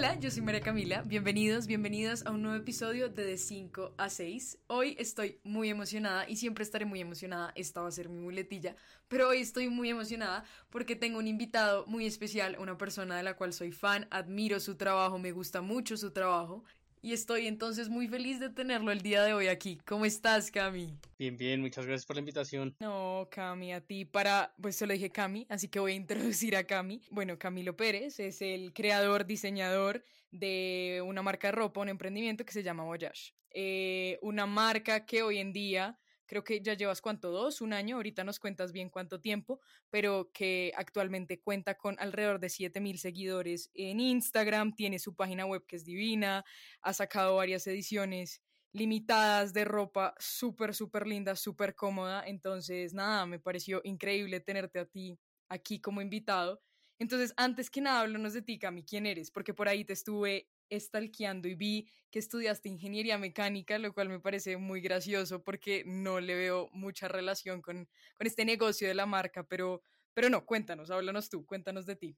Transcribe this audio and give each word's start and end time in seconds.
Hola, 0.00 0.18
yo 0.18 0.30
soy 0.30 0.40
María 0.40 0.62
Camila. 0.62 1.02
Bienvenidos, 1.02 1.66
bienvenidas 1.66 2.24
a 2.24 2.30
un 2.30 2.40
nuevo 2.40 2.56
episodio 2.56 3.10
de 3.10 3.22
De 3.22 3.36
5 3.36 3.96
a 3.98 4.08
6. 4.08 4.60
Hoy 4.68 4.96
estoy 4.98 5.38
muy 5.44 5.68
emocionada 5.68 6.26
y 6.26 6.36
siempre 6.36 6.64
estaré 6.64 6.86
muy 6.86 7.02
emocionada. 7.02 7.52
Esta 7.54 7.82
va 7.82 7.88
a 7.88 7.90
ser 7.90 8.08
mi 8.08 8.18
muletilla, 8.18 8.76
pero 9.08 9.28
hoy 9.28 9.42
estoy 9.42 9.68
muy 9.68 9.90
emocionada 9.90 10.44
porque 10.70 10.96
tengo 10.96 11.18
un 11.18 11.26
invitado 11.26 11.84
muy 11.86 12.06
especial, 12.06 12.56
una 12.58 12.78
persona 12.78 13.14
de 13.14 13.24
la 13.24 13.36
cual 13.36 13.52
soy 13.52 13.72
fan, 13.72 14.08
admiro 14.10 14.58
su 14.58 14.76
trabajo, 14.76 15.18
me 15.18 15.32
gusta 15.32 15.60
mucho 15.60 15.98
su 15.98 16.12
trabajo 16.12 16.64
y 17.02 17.12
estoy 17.12 17.46
entonces 17.46 17.88
muy 17.88 18.08
feliz 18.08 18.40
de 18.40 18.50
tenerlo 18.50 18.92
el 18.92 19.00
día 19.00 19.22
de 19.22 19.32
hoy 19.32 19.48
aquí. 19.48 19.78
¿Cómo 19.86 20.04
estás, 20.04 20.50
Cami? 20.50 20.98
Bien, 21.18 21.36
bien, 21.36 21.60
muchas 21.60 21.86
gracias 21.86 22.06
por 22.06 22.16
la 22.16 22.20
invitación. 22.20 22.74
No, 22.80 23.28
Cami, 23.30 23.72
a 23.72 23.80
ti 23.80 24.04
para, 24.04 24.54
pues 24.60 24.76
solo 24.76 24.92
dije 24.92 25.10
Cami, 25.10 25.46
así 25.48 25.68
que 25.68 25.80
voy 25.80 25.92
a 25.92 25.96
introducir 25.96 26.56
a 26.56 26.64
Cami. 26.64 27.02
Bueno, 27.10 27.38
Camilo 27.38 27.76
Pérez 27.76 28.20
es 28.20 28.42
el 28.42 28.72
creador, 28.72 29.26
diseñador 29.26 30.04
de 30.30 31.02
una 31.04 31.22
marca 31.22 31.48
de 31.48 31.52
ropa, 31.52 31.80
un 31.80 31.88
emprendimiento 31.88 32.44
que 32.44 32.52
se 32.52 32.62
llama 32.62 32.84
Voyage. 32.84 33.32
Eh, 33.52 34.18
una 34.22 34.46
marca 34.46 35.04
que 35.04 35.22
hoy 35.22 35.38
en 35.38 35.52
día 35.52 35.98
creo 36.30 36.44
que 36.44 36.60
ya 36.62 36.74
llevas 36.74 37.00
cuánto, 37.00 37.32
dos, 37.32 37.60
un 37.60 37.72
año, 37.72 37.96
ahorita 37.96 38.22
nos 38.22 38.38
cuentas 38.38 38.70
bien 38.70 38.88
cuánto 38.88 39.20
tiempo, 39.20 39.60
pero 39.90 40.30
que 40.32 40.72
actualmente 40.76 41.40
cuenta 41.40 41.76
con 41.76 41.96
alrededor 41.98 42.38
de 42.38 42.48
7000 42.48 43.00
seguidores 43.00 43.68
en 43.74 43.98
Instagram, 43.98 44.76
tiene 44.76 45.00
su 45.00 45.16
página 45.16 45.44
web 45.44 45.66
que 45.66 45.74
es 45.74 45.84
divina, 45.84 46.44
ha 46.82 46.92
sacado 46.92 47.34
varias 47.34 47.66
ediciones 47.66 48.42
limitadas 48.70 49.52
de 49.52 49.64
ropa 49.64 50.14
súper, 50.20 50.72
súper 50.72 51.08
linda, 51.08 51.34
súper 51.34 51.74
cómoda, 51.74 52.22
entonces 52.24 52.94
nada, 52.94 53.26
me 53.26 53.40
pareció 53.40 53.80
increíble 53.82 54.38
tenerte 54.38 54.78
a 54.78 54.86
ti 54.86 55.18
aquí 55.48 55.80
como 55.80 56.00
invitado. 56.00 56.62
Entonces, 57.00 57.34
antes 57.36 57.70
que 57.70 57.80
nada, 57.80 58.02
háblanos 58.02 58.34
de 58.34 58.42
ti, 58.42 58.56
Cami, 58.56 58.84
¿quién 58.84 59.04
eres? 59.04 59.32
Porque 59.32 59.52
por 59.52 59.66
ahí 59.66 59.84
te 59.84 59.94
estuve 59.94 60.48
estalqueando 60.70 61.48
y 61.48 61.54
vi 61.54 61.90
que 62.10 62.18
estudiaste 62.18 62.68
ingeniería 62.68 63.18
mecánica, 63.18 63.78
lo 63.78 63.92
cual 63.92 64.08
me 64.08 64.20
parece 64.20 64.56
muy 64.56 64.80
gracioso 64.80 65.42
porque 65.42 65.84
no 65.86 66.20
le 66.20 66.34
veo 66.34 66.68
mucha 66.72 67.08
relación 67.08 67.62
con, 67.62 67.88
con 68.16 68.26
este 68.26 68.44
negocio 68.44 68.88
de 68.88 68.94
la 68.94 69.06
marca, 69.06 69.44
pero, 69.44 69.82
pero 70.14 70.28
no, 70.28 70.44
cuéntanos, 70.44 70.90
háblanos 70.90 71.28
tú, 71.28 71.46
cuéntanos 71.46 71.86
de 71.86 71.96
ti. 71.96 72.16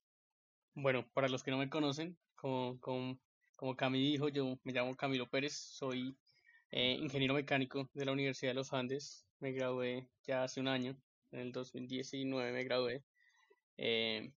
Bueno, 0.74 1.06
para 1.12 1.28
los 1.28 1.42
que 1.42 1.50
no 1.50 1.58
me 1.58 1.68
conocen, 1.68 2.16
como, 2.34 2.80
como, 2.80 3.18
como 3.56 3.76
Cami 3.76 4.00
dijo, 4.00 4.28
yo 4.28 4.58
me 4.64 4.72
llamo 4.72 4.96
Camilo 4.96 5.28
Pérez, 5.28 5.54
soy 5.54 6.16
eh, 6.70 6.96
ingeniero 6.98 7.34
mecánico 7.34 7.90
de 7.92 8.06
la 8.06 8.12
Universidad 8.12 8.52
de 8.52 8.54
los 8.54 8.72
Andes, 8.72 9.26
me 9.40 9.52
gradué 9.52 10.08
ya 10.22 10.44
hace 10.44 10.60
un 10.60 10.68
año, 10.68 10.96
en 11.32 11.40
el 11.40 11.52
2019 11.52 12.52
me 12.52 12.64
gradué. 12.64 13.04
Eh, 13.76 14.32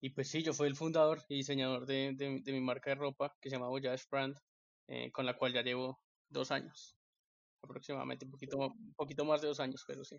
y 0.00 0.10
pues 0.10 0.28
sí, 0.28 0.42
yo 0.42 0.52
fui 0.52 0.68
el 0.68 0.76
fundador 0.76 1.22
y 1.28 1.36
diseñador 1.36 1.86
de, 1.86 2.14
de, 2.14 2.52
mi 2.52 2.60
marca 2.60 2.90
de 2.90 2.96
ropa 2.96 3.36
que 3.40 3.50
se 3.50 3.56
llama 3.56 3.68
Voyage 3.68 4.04
Brand, 4.10 4.36
eh, 4.86 5.10
con 5.10 5.26
la 5.26 5.36
cual 5.36 5.52
ya 5.52 5.62
llevo 5.62 6.00
dos 6.28 6.50
años, 6.50 6.96
aproximadamente, 7.62 8.24
un 8.24 8.30
poquito, 8.30 8.58
un 8.58 8.94
poquito 8.94 9.24
más 9.24 9.40
de 9.40 9.48
dos 9.48 9.60
años, 9.60 9.84
pero 9.86 10.04
sí. 10.04 10.16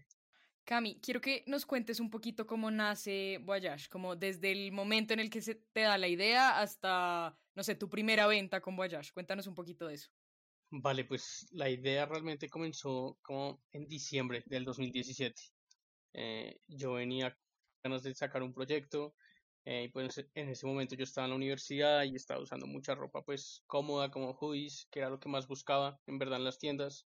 Cami, 0.66 1.00
quiero 1.02 1.20
que 1.22 1.44
nos 1.48 1.66
cuentes 1.66 2.00
un 2.00 2.10
poquito 2.10 2.46
cómo 2.46 2.70
nace 2.70 3.40
Voyage, 3.40 3.90
como 3.90 4.16
desde 4.16 4.52
el 4.52 4.72
momento 4.72 5.14
en 5.14 5.20
el 5.20 5.30
que 5.30 5.42
se 5.42 5.56
te 5.56 5.82
da 5.82 5.98
la 5.98 6.08
idea 6.08 6.60
hasta, 6.60 7.36
no 7.56 7.64
sé, 7.64 7.76
tu 7.76 7.90
primera 7.90 8.28
venta 8.28 8.62
con 8.62 8.76
Voyage. 8.76 9.12
Cuéntanos 9.12 9.48
un 9.48 9.56
poquito 9.56 9.88
de 9.88 9.96
eso. 9.96 10.12
Vale, 10.72 11.06
pues 11.06 11.48
la 11.52 11.70
idea 11.70 12.06
realmente 12.06 12.48
comenzó 12.50 13.18
como 13.24 13.64
en 13.72 13.88
diciembre 13.88 14.44
del 14.46 14.66
2017. 14.66 15.42
Eh, 16.14 16.60
yo 16.68 16.94
venía 16.94 17.36
ganas 17.84 18.04
de 18.04 18.14
sacar 18.14 18.44
un 18.44 18.54
proyecto, 18.54 19.16
eh, 19.66 19.84
y 19.84 19.90
pues 19.90 20.18
en 20.34 20.50
ese 20.50 20.66
momento 20.66 20.96
yo 20.96 21.04
estaba 21.04 21.26
en 21.26 21.32
la 21.32 21.36
universidad 21.38 22.04
y 22.04 22.16
estaba 22.16 22.42
usando 22.42 22.68
mucha 22.68 22.96
ropa 22.96 23.24
pues 23.24 23.64
cómoda 23.68 24.10
como 24.12 24.34
hoodies, 24.34 24.88
que 24.92 25.00
era 25.00 25.10
lo 25.10 25.20
que 25.20 25.30
más 25.30 25.48
buscaba 25.48 26.00
en 26.08 26.18
verdad 26.20 26.40
en 26.40 26.46
las 26.46 26.60
tiendas. 26.60 27.08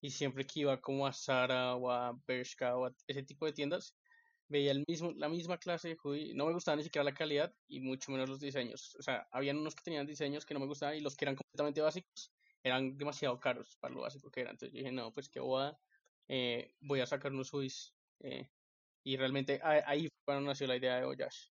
Y 0.00 0.10
siempre 0.10 0.46
que 0.46 0.60
iba 0.60 0.80
como 0.80 1.06
a 1.06 1.12
Zara 1.12 1.74
o 1.76 1.90
a 1.90 2.12
Bershka 2.26 2.76
o 2.76 2.86
a 2.86 2.94
ese 3.06 3.22
tipo 3.24 3.46
de 3.46 3.52
tiendas, 3.52 3.96
veía 4.48 4.72
el 4.72 4.84
mismo, 4.88 5.12
la 5.16 5.28
misma 5.28 5.58
clase 5.58 5.88
de 5.88 5.96
hoodie. 6.02 6.34
No 6.34 6.46
me 6.46 6.52
gustaba 6.52 6.76
ni 6.76 6.84
siquiera 6.84 7.04
la 7.04 7.14
calidad 7.14 7.54
y 7.68 7.80
mucho 7.80 8.12
menos 8.12 8.28
los 8.28 8.40
diseños. 8.40 8.96
O 8.98 9.02
sea, 9.02 9.26
habían 9.32 9.58
unos 9.58 9.74
que 9.74 9.82
tenían 9.82 10.06
diseños 10.06 10.46
que 10.46 10.54
no 10.54 10.60
me 10.60 10.66
gustaban 10.66 10.96
y 10.96 11.00
los 11.00 11.16
que 11.16 11.24
eran 11.24 11.36
completamente 11.36 11.80
básicos 11.80 12.32
eran 12.62 12.96
demasiado 12.96 13.38
caros 13.40 13.76
para 13.80 13.94
lo 13.94 14.02
básico 14.02 14.30
que 14.30 14.40
eran. 14.42 14.52
Entonces 14.52 14.74
yo 14.74 14.80
dije, 14.80 14.92
no, 14.92 15.12
pues 15.12 15.28
qué 15.28 15.40
boda, 15.40 15.78
eh, 16.28 16.74
voy 16.80 17.00
a 17.00 17.06
sacar 17.06 17.32
unos 17.32 17.50
hoodies. 17.52 17.94
Eh, 18.20 18.48
y 19.04 19.16
realmente 19.16 19.60
ahí 19.64 20.02
fue 20.02 20.10
cuando 20.26 20.48
nació 20.48 20.66
la 20.66 20.76
idea 20.76 20.96
de 20.96 21.04
Oyash. 21.04 21.48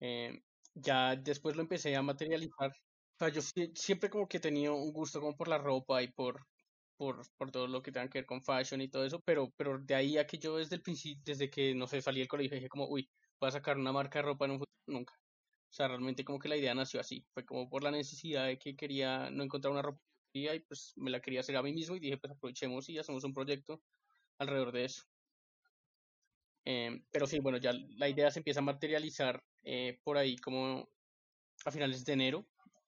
Eh, 0.00 0.42
ya 0.74 1.16
después 1.16 1.56
lo 1.56 1.62
empecé 1.62 1.94
a 1.96 2.02
materializar. 2.02 2.70
O 2.70 3.18
sea, 3.18 3.28
yo 3.30 3.40
siempre 3.74 4.10
como 4.10 4.28
que 4.28 4.36
he 4.38 4.40
tenido 4.40 4.76
un 4.76 4.92
gusto 4.92 5.20
como 5.20 5.36
por 5.36 5.48
la 5.48 5.58
ropa 5.58 6.02
y 6.02 6.12
por, 6.12 6.46
por, 6.96 7.22
por 7.36 7.50
todo 7.50 7.66
lo 7.68 7.82
que 7.82 7.92
tenga 7.92 8.08
que 8.08 8.18
ver 8.18 8.26
con 8.26 8.42
fashion 8.42 8.80
y 8.80 8.88
todo 8.90 9.04
eso, 9.04 9.20
pero, 9.24 9.52
pero 9.56 9.78
de 9.80 9.94
ahí 9.94 10.18
a 10.18 10.26
que 10.26 10.38
yo 10.38 10.56
desde 10.56 10.76
el 10.76 10.82
principio, 10.82 11.22
desde 11.24 11.50
que, 11.50 11.74
no 11.74 11.86
sé, 11.86 12.00
salí 12.02 12.20
del 12.20 12.28
colegio, 12.28 12.56
dije 12.56 12.68
como, 12.68 12.88
uy, 12.88 13.10
voy 13.40 13.48
a 13.48 13.52
sacar 13.52 13.76
una 13.78 13.92
marca 13.92 14.20
de 14.20 14.24
ropa 14.24 14.44
en 14.46 14.52
un 14.52 14.58
futuro, 14.58 14.72
nunca. 14.86 15.14
O 15.70 15.72
sea, 15.74 15.88
realmente 15.88 16.24
como 16.24 16.38
que 16.38 16.48
la 16.48 16.56
idea 16.56 16.74
nació 16.74 17.00
así, 17.00 17.26
fue 17.34 17.44
como 17.44 17.68
por 17.68 17.82
la 17.84 17.90
necesidad 17.90 18.46
de 18.46 18.58
que 18.58 18.76
quería 18.76 19.30
no 19.30 19.44
encontrar 19.44 19.72
una 19.72 19.82
ropa 19.82 20.00
y 20.32 20.60
pues 20.60 20.92
me 20.96 21.10
la 21.10 21.20
quería 21.20 21.40
hacer 21.40 21.56
a 21.56 21.62
mí 21.62 21.72
mismo 21.72 21.96
y 21.96 22.00
dije, 22.00 22.18
pues 22.18 22.32
aprovechemos 22.32 22.88
y 22.88 22.98
hacemos 22.98 23.24
un 23.24 23.34
proyecto 23.34 23.82
alrededor 24.38 24.72
de 24.72 24.84
eso. 24.86 25.04
Em, 26.64 27.04
pero 27.10 27.26
sí, 27.26 27.38
bueno, 27.40 27.58
ya 27.58 27.72
la 27.72 28.08
idea 28.08 28.30
se 28.30 28.40
empieza 28.40 28.60
a 28.60 28.62
materializar 28.62 29.42
eh, 29.70 30.00
por 30.02 30.16
ahí 30.16 30.34
como 30.38 30.88
a 31.66 31.70
finales 31.70 32.02
de 32.06 32.14
enero, 32.14 32.46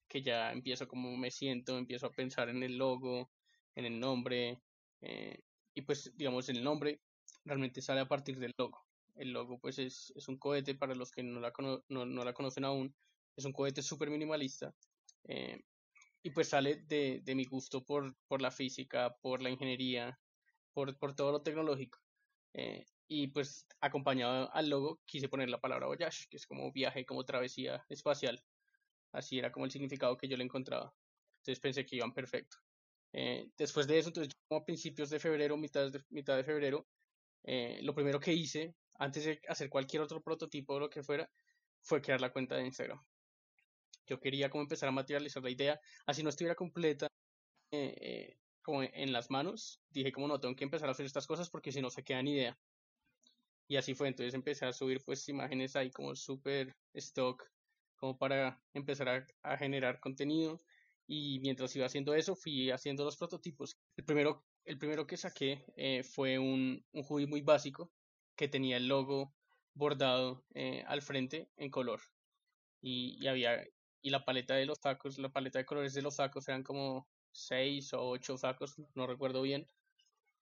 que 0.08 0.22
ya 0.22 0.50
empiezo 0.50 0.88
como 0.88 1.14
me 1.14 1.30
siento, 1.30 1.76
empiezo 1.76 2.06
a 2.06 2.10
pensar 2.10 2.48
en 2.48 2.62
el 2.62 2.78
logo, 2.78 3.30
en 3.74 3.84
el 3.84 4.00
nombre, 4.00 4.62
eh, 5.02 5.42
y 5.74 5.82
pues 5.82 6.10
digamos 6.16 6.48
el 6.48 6.64
nombre 6.64 7.02
realmente 7.44 7.82
sale 7.82 8.00
a 8.00 8.08
partir 8.08 8.38
del 8.38 8.54
logo. 8.56 8.86
El 9.14 9.30
logo 9.30 9.58
pues 9.58 9.78
es, 9.78 10.10
es 10.16 10.26
un 10.28 10.38
cohete 10.38 10.74
para 10.74 10.94
los 10.94 11.10
que 11.10 11.22
no 11.22 11.38
la, 11.38 11.52
no, 11.90 12.06
no 12.06 12.24
la 12.24 12.32
conocen 12.32 12.64
aún, 12.64 12.94
es 13.36 13.44
un 13.44 13.52
cohete 13.52 13.82
súper 13.82 14.08
minimalista. 14.08 14.74
Eh, 15.24 15.62
y 16.22 16.30
pues 16.30 16.48
sale 16.48 16.76
de, 16.76 17.20
de 17.22 17.34
mi 17.34 17.44
gusto 17.44 17.84
por, 17.84 18.16
por, 18.26 18.40
la 18.40 18.50
física, 18.50 19.14
por 19.20 19.42
la 19.42 19.50
ingeniería, 19.50 20.18
por, 20.72 20.96
por 20.98 21.14
todo 21.14 21.30
lo 21.30 21.42
tecnológico. 21.42 21.98
Y 23.12 23.26
pues 23.26 23.66
acompañado 23.80 24.48
al 24.54 24.70
logo 24.70 25.00
quise 25.04 25.28
poner 25.28 25.48
la 25.48 25.60
palabra 25.60 25.88
Voyage, 25.88 26.28
que 26.30 26.36
es 26.36 26.46
como 26.46 26.70
viaje, 26.70 27.04
como 27.04 27.24
travesía 27.24 27.84
espacial. 27.88 28.40
Así 29.10 29.36
era 29.36 29.50
como 29.50 29.66
el 29.66 29.72
significado 29.72 30.16
que 30.16 30.28
yo 30.28 30.36
le 30.36 30.44
encontraba. 30.44 30.94
Entonces 31.38 31.58
pensé 31.58 31.84
que 31.84 31.96
iban 31.96 32.14
perfecto. 32.14 32.58
Eh, 33.12 33.50
después 33.58 33.88
de 33.88 33.98
eso, 33.98 34.10
entonces 34.10 34.32
como 34.46 34.60
a 34.60 34.64
principios 34.64 35.10
de 35.10 35.18
febrero, 35.18 35.56
mitad 35.56 35.90
de, 35.90 36.04
mitad 36.10 36.36
de 36.36 36.44
febrero, 36.44 36.86
eh, 37.42 37.80
lo 37.82 37.96
primero 37.96 38.20
que 38.20 38.32
hice, 38.32 38.76
antes 39.00 39.24
de 39.24 39.40
hacer 39.48 39.68
cualquier 39.68 40.02
otro 40.02 40.22
prototipo 40.22 40.74
o 40.74 40.78
lo 40.78 40.88
que 40.88 41.02
fuera, 41.02 41.28
fue 41.82 42.00
crear 42.00 42.20
la 42.20 42.32
cuenta 42.32 42.54
de 42.54 42.66
Instagram. 42.66 43.04
Yo 44.06 44.20
quería 44.20 44.50
como 44.50 44.62
empezar 44.62 44.88
a 44.88 44.92
materializar 44.92 45.42
la 45.42 45.50
idea, 45.50 45.80
así 46.06 46.22
no 46.22 46.28
estuviera 46.28 46.54
completa 46.54 47.08
eh, 47.72 48.36
como 48.62 48.84
en 48.84 49.12
las 49.12 49.30
manos. 49.30 49.80
Dije 49.90 50.12
como 50.12 50.28
no, 50.28 50.38
tengo 50.38 50.54
que 50.54 50.62
empezar 50.62 50.88
a 50.88 50.92
hacer 50.92 51.06
estas 51.06 51.26
cosas 51.26 51.50
porque 51.50 51.72
si 51.72 51.82
no 51.82 51.90
se 51.90 52.04
queda 52.04 52.22
ni 52.22 52.34
idea. 52.34 52.56
Y 53.70 53.76
así 53.76 53.94
fue, 53.94 54.08
entonces 54.08 54.34
empecé 54.34 54.66
a 54.66 54.72
subir 54.72 55.00
pues 55.04 55.28
imágenes 55.28 55.76
ahí 55.76 55.92
como 55.92 56.16
súper 56.16 56.74
stock, 56.92 57.48
como 57.94 58.18
para 58.18 58.60
empezar 58.74 59.24
a, 59.44 59.56
generar 59.58 60.00
contenido. 60.00 60.60
Y 61.06 61.38
mientras 61.38 61.76
iba 61.76 61.86
haciendo 61.86 62.12
eso, 62.14 62.34
fui 62.34 62.72
haciendo 62.72 63.04
los 63.04 63.16
prototipos. 63.16 63.78
El 63.96 64.04
primero, 64.04 64.44
el 64.64 64.76
primero 64.76 65.06
que 65.06 65.16
saqué 65.16 65.64
eh, 65.76 66.02
fue 66.02 66.40
un, 66.40 66.84
un 66.90 67.04
hoodie 67.08 67.28
muy 67.28 67.42
básico 67.42 67.92
que 68.34 68.48
tenía 68.48 68.76
el 68.76 68.88
logo 68.88 69.32
bordado 69.74 70.44
eh, 70.54 70.82
al 70.88 71.00
frente 71.00 71.48
en 71.56 71.70
color. 71.70 72.00
Y, 72.82 73.18
y, 73.22 73.28
había, 73.28 73.64
y 74.02 74.10
la 74.10 74.24
paleta 74.24 74.54
de 74.54 74.66
los 74.66 74.78
sacos, 74.78 75.16
la 75.18 75.28
paleta 75.28 75.60
de 75.60 75.64
colores 75.64 75.94
de 75.94 76.02
los 76.02 76.16
sacos 76.16 76.48
eran 76.48 76.64
como 76.64 77.06
seis 77.30 77.92
o 77.92 78.02
ocho 78.02 78.36
sacos, 78.36 78.74
no 78.96 79.06
recuerdo 79.06 79.42
bien. 79.42 79.68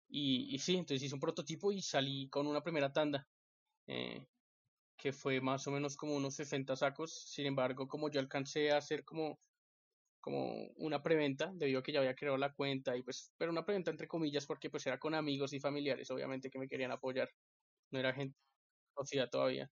Y, 0.08 0.58
sí, 0.58 0.76
entonces 0.76 1.02
hice 1.04 1.14
un 1.14 1.20
prototipo 1.20 1.72
y 1.72 1.82
salí 1.82 2.28
con 2.30 2.46
una 2.46 2.62
primera 2.62 2.92
tanda, 2.92 3.28
eh, 3.86 4.26
que 4.96 5.12
fue 5.12 5.40
más 5.40 5.66
o 5.66 5.72
menos 5.72 5.96
como 5.96 6.16
unos 6.16 6.34
60 6.36 6.76
sacos. 6.76 7.12
Sin 7.30 7.46
embargo, 7.46 7.88
como 7.88 8.10
yo 8.10 8.20
alcancé 8.20 8.72
a 8.72 8.78
hacer 8.78 9.04
como, 9.04 9.40
como 10.20 10.68
una 10.76 11.02
preventa, 11.02 11.52
debido 11.54 11.80
a 11.80 11.82
que 11.82 11.92
ya 11.92 12.00
había 12.00 12.14
creado 12.16 12.38
la 12.38 12.54
cuenta, 12.54 12.96
y 12.96 13.02
pues, 13.02 13.32
pero 13.38 13.52
una 13.52 13.64
preventa 13.66 13.90
entre 13.90 14.08
comillas, 14.08 14.46
porque 14.46 14.70
pues 14.70 14.86
era 14.86 14.98
con 14.98 15.14
amigos 15.14 15.52
y 15.52 15.60
familiares, 15.60 16.10
obviamente, 16.10 16.50
que 16.50 16.58
me 16.58 16.68
querían 16.68 16.92
apoyar. 16.92 17.30
No 17.90 17.98
era 18.00 18.14
gente 18.14 18.36
conocida 18.94 19.30
todavía. 19.30 19.70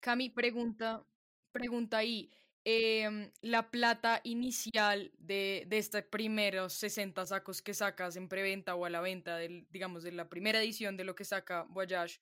Cami, 0.00 0.30
pregunta, 0.30 1.06
pregunta 1.52 1.98
ahí. 1.98 2.30
Em, 2.64 3.32
la 3.40 3.70
plata 3.70 4.20
inicial 4.24 5.10
de, 5.18 5.64
de 5.66 5.78
estos 5.78 6.02
primeros 6.04 6.72
60 6.74 7.26
sacos 7.26 7.60
que 7.60 7.74
sacas 7.74 8.16
en 8.16 8.28
preventa 8.28 8.76
o 8.76 8.84
a 8.84 8.90
la 8.90 9.00
venta, 9.00 9.36
del, 9.36 9.66
digamos, 9.70 10.04
de 10.04 10.12
la 10.12 10.28
primera 10.28 10.62
edición 10.62 10.96
de 10.96 11.04
lo 11.04 11.14
que 11.14 11.24
saca 11.24 11.64
Voyage, 11.68 12.20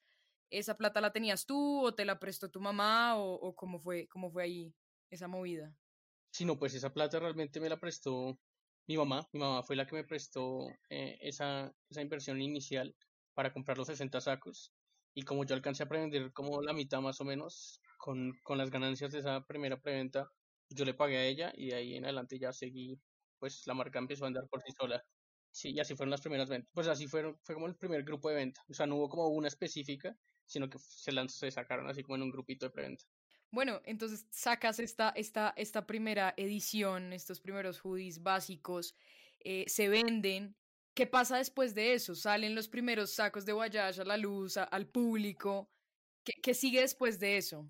¿esa 0.51 0.79
plata 0.79 1.01
la 1.01 1.13
tenías 1.13 1.45
tú 1.45 1.85
o 1.85 1.95
te 1.95 2.05
la 2.07 2.19
prestó 2.19 2.51
tu 2.51 2.61
mamá 2.61 3.17
o, 3.17 3.35
o 3.35 3.55
cómo, 3.55 3.79
fue, 3.79 4.09
cómo 4.09 4.31
fue 4.31 4.45
ahí 4.45 4.75
esa 5.11 5.29
movida? 5.29 5.75
sino 6.31 6.59
pues 6.59 6.75
esa 6.75 6.93
plata 6.93 7.19
realmente 7.19 7.61
me 7.61 7.69
la 7.69 7.81
prestó 7.81 8.39
mi 8.87 8.97
mamá. 8.97 9.29
Mi 9.33 9.41
mamá 9.41 9.63
fue 9.63 9.77
la 9.77 9.87
que 9.87 9.97
me 9.97 10.05
prestó 10.05 10.69
eh, 10.89 11.19
esa, 11.21 11.73
esa 11.89 12.03
inversión 12.03 12.41
inicial 12.41 12.95
para 13.35 13.53
comprar 13.53 13.79
los 13.79 13.89
60 13.89 14.21
sacos. 14.21 14.73
Y 15.15 15.23
como 15.23 15.45
yo 15.45 15.55
alcancé 15.55 15.83
a 15.83 15.89
prevender 15.89 16.33
como 16.33 16.63
la 16.63 16.73
mitad 16.73 17.01
más 17.01 17.21
o 17.21 17.25
menos, 17.25 17.81
con, 18.01 18.33
con 18.43 18.59
las 18.59 18.71
ganancias 18.71 19.13
de 19.13 19.19
esa 19.21 19.45
primera 19.45 19.81
preventa, 19.81 20.31
yo 20.71 20.85
le 20.85 20.95
pagué 20.95 21.19
a 21.19 21.25
ella 21.25 21.53
y 21.55 21.69
de 21.69 21.75
ahí 21.75 21.97
en 21.97 22.05
adelante 22.05 22.39
ya 22.39 22.53
seguí, 22.53 22.99
pues 23.39 23.67
la 23.67 23.75
marca 23.75 23.99
empezó 23.99 24.25
a 24.25 24.29
andar 24.29 24.49
por 24.49 24.63
sí 24.63 24.73
sola. 24.73 25.05
Sí, 25.53 25.73
y 25.73 25.81
así 25.81 25.97
fueron 25.97 26.11
las 26.11 26.21
primeras 26.21 26.49
ventas. 26.49 26.71
Pues 26.73 26.87
así 26.87 27.09
fueron, 27.09 27.37
fue 27.43 27.55
como 27.55 27.67
el 27.67 27.77
primer 27.77 28.05
grupo 28.05 28.29
de 28.29 28.37
venta. 28.37 28.63
O 28.69 28.75
sea, 28.75 28.87
no 28.87 28.97
hubo 28.97 29.09
como 29.09 29.29
una 29.29 29.49
específica, 29.49 30.17
sino 30.47 30.71
que 30.71 30.79
se, 30.79 31.13
lanzó, 31.13 31.41
se 31.41 31.51
sacaron 31.51 31.89
así 31.89 32.03
como 32.03 32.17
en 32.17 32.23
un 32.23 32.31
grupito 32.31 32.67
de 32.67 32.71
preventa. 32.71 33.05
Bueno, 33.51 33.81
entonces 33.85 34.27
sacas 34.31 34.79
esta, 34.79 35.11
esta, 35.11 35.53
esta 35.57 35.87
primera 35.87 36.35
edición, 36.37 37.13
estos 37.13 37.41
primeros 37.41 37.81
hoodies 37.81 38.23
básicos, 38.23 38.95
eh, 39.41 39.65
se 39.67 39.89
venden. 39.89 40.57
¿Qué 40.95 41.07
pasa 41.07 41.39
después 41.39 41.75
de 41.75 41.95
eso? 41.95 42.15
¿Salen 42.15 42.55
los 42.55 42.69
primeros 42.69 43.13
sacos 43.13 43.45
de 43.45 43.53
Voyage 43.53 44.01
a 44.01 44.05
la 44.05 44.17
luz, 44.17 44.57
al 44.57 44.87
público? 44.87 45.69
¿Qué, 46.25 46.35
¿Qué, 46.41 46.55
sigue 46.55 46.81
después 46.81 47.19
de 47.19 47.39
eso? 47.39 47.69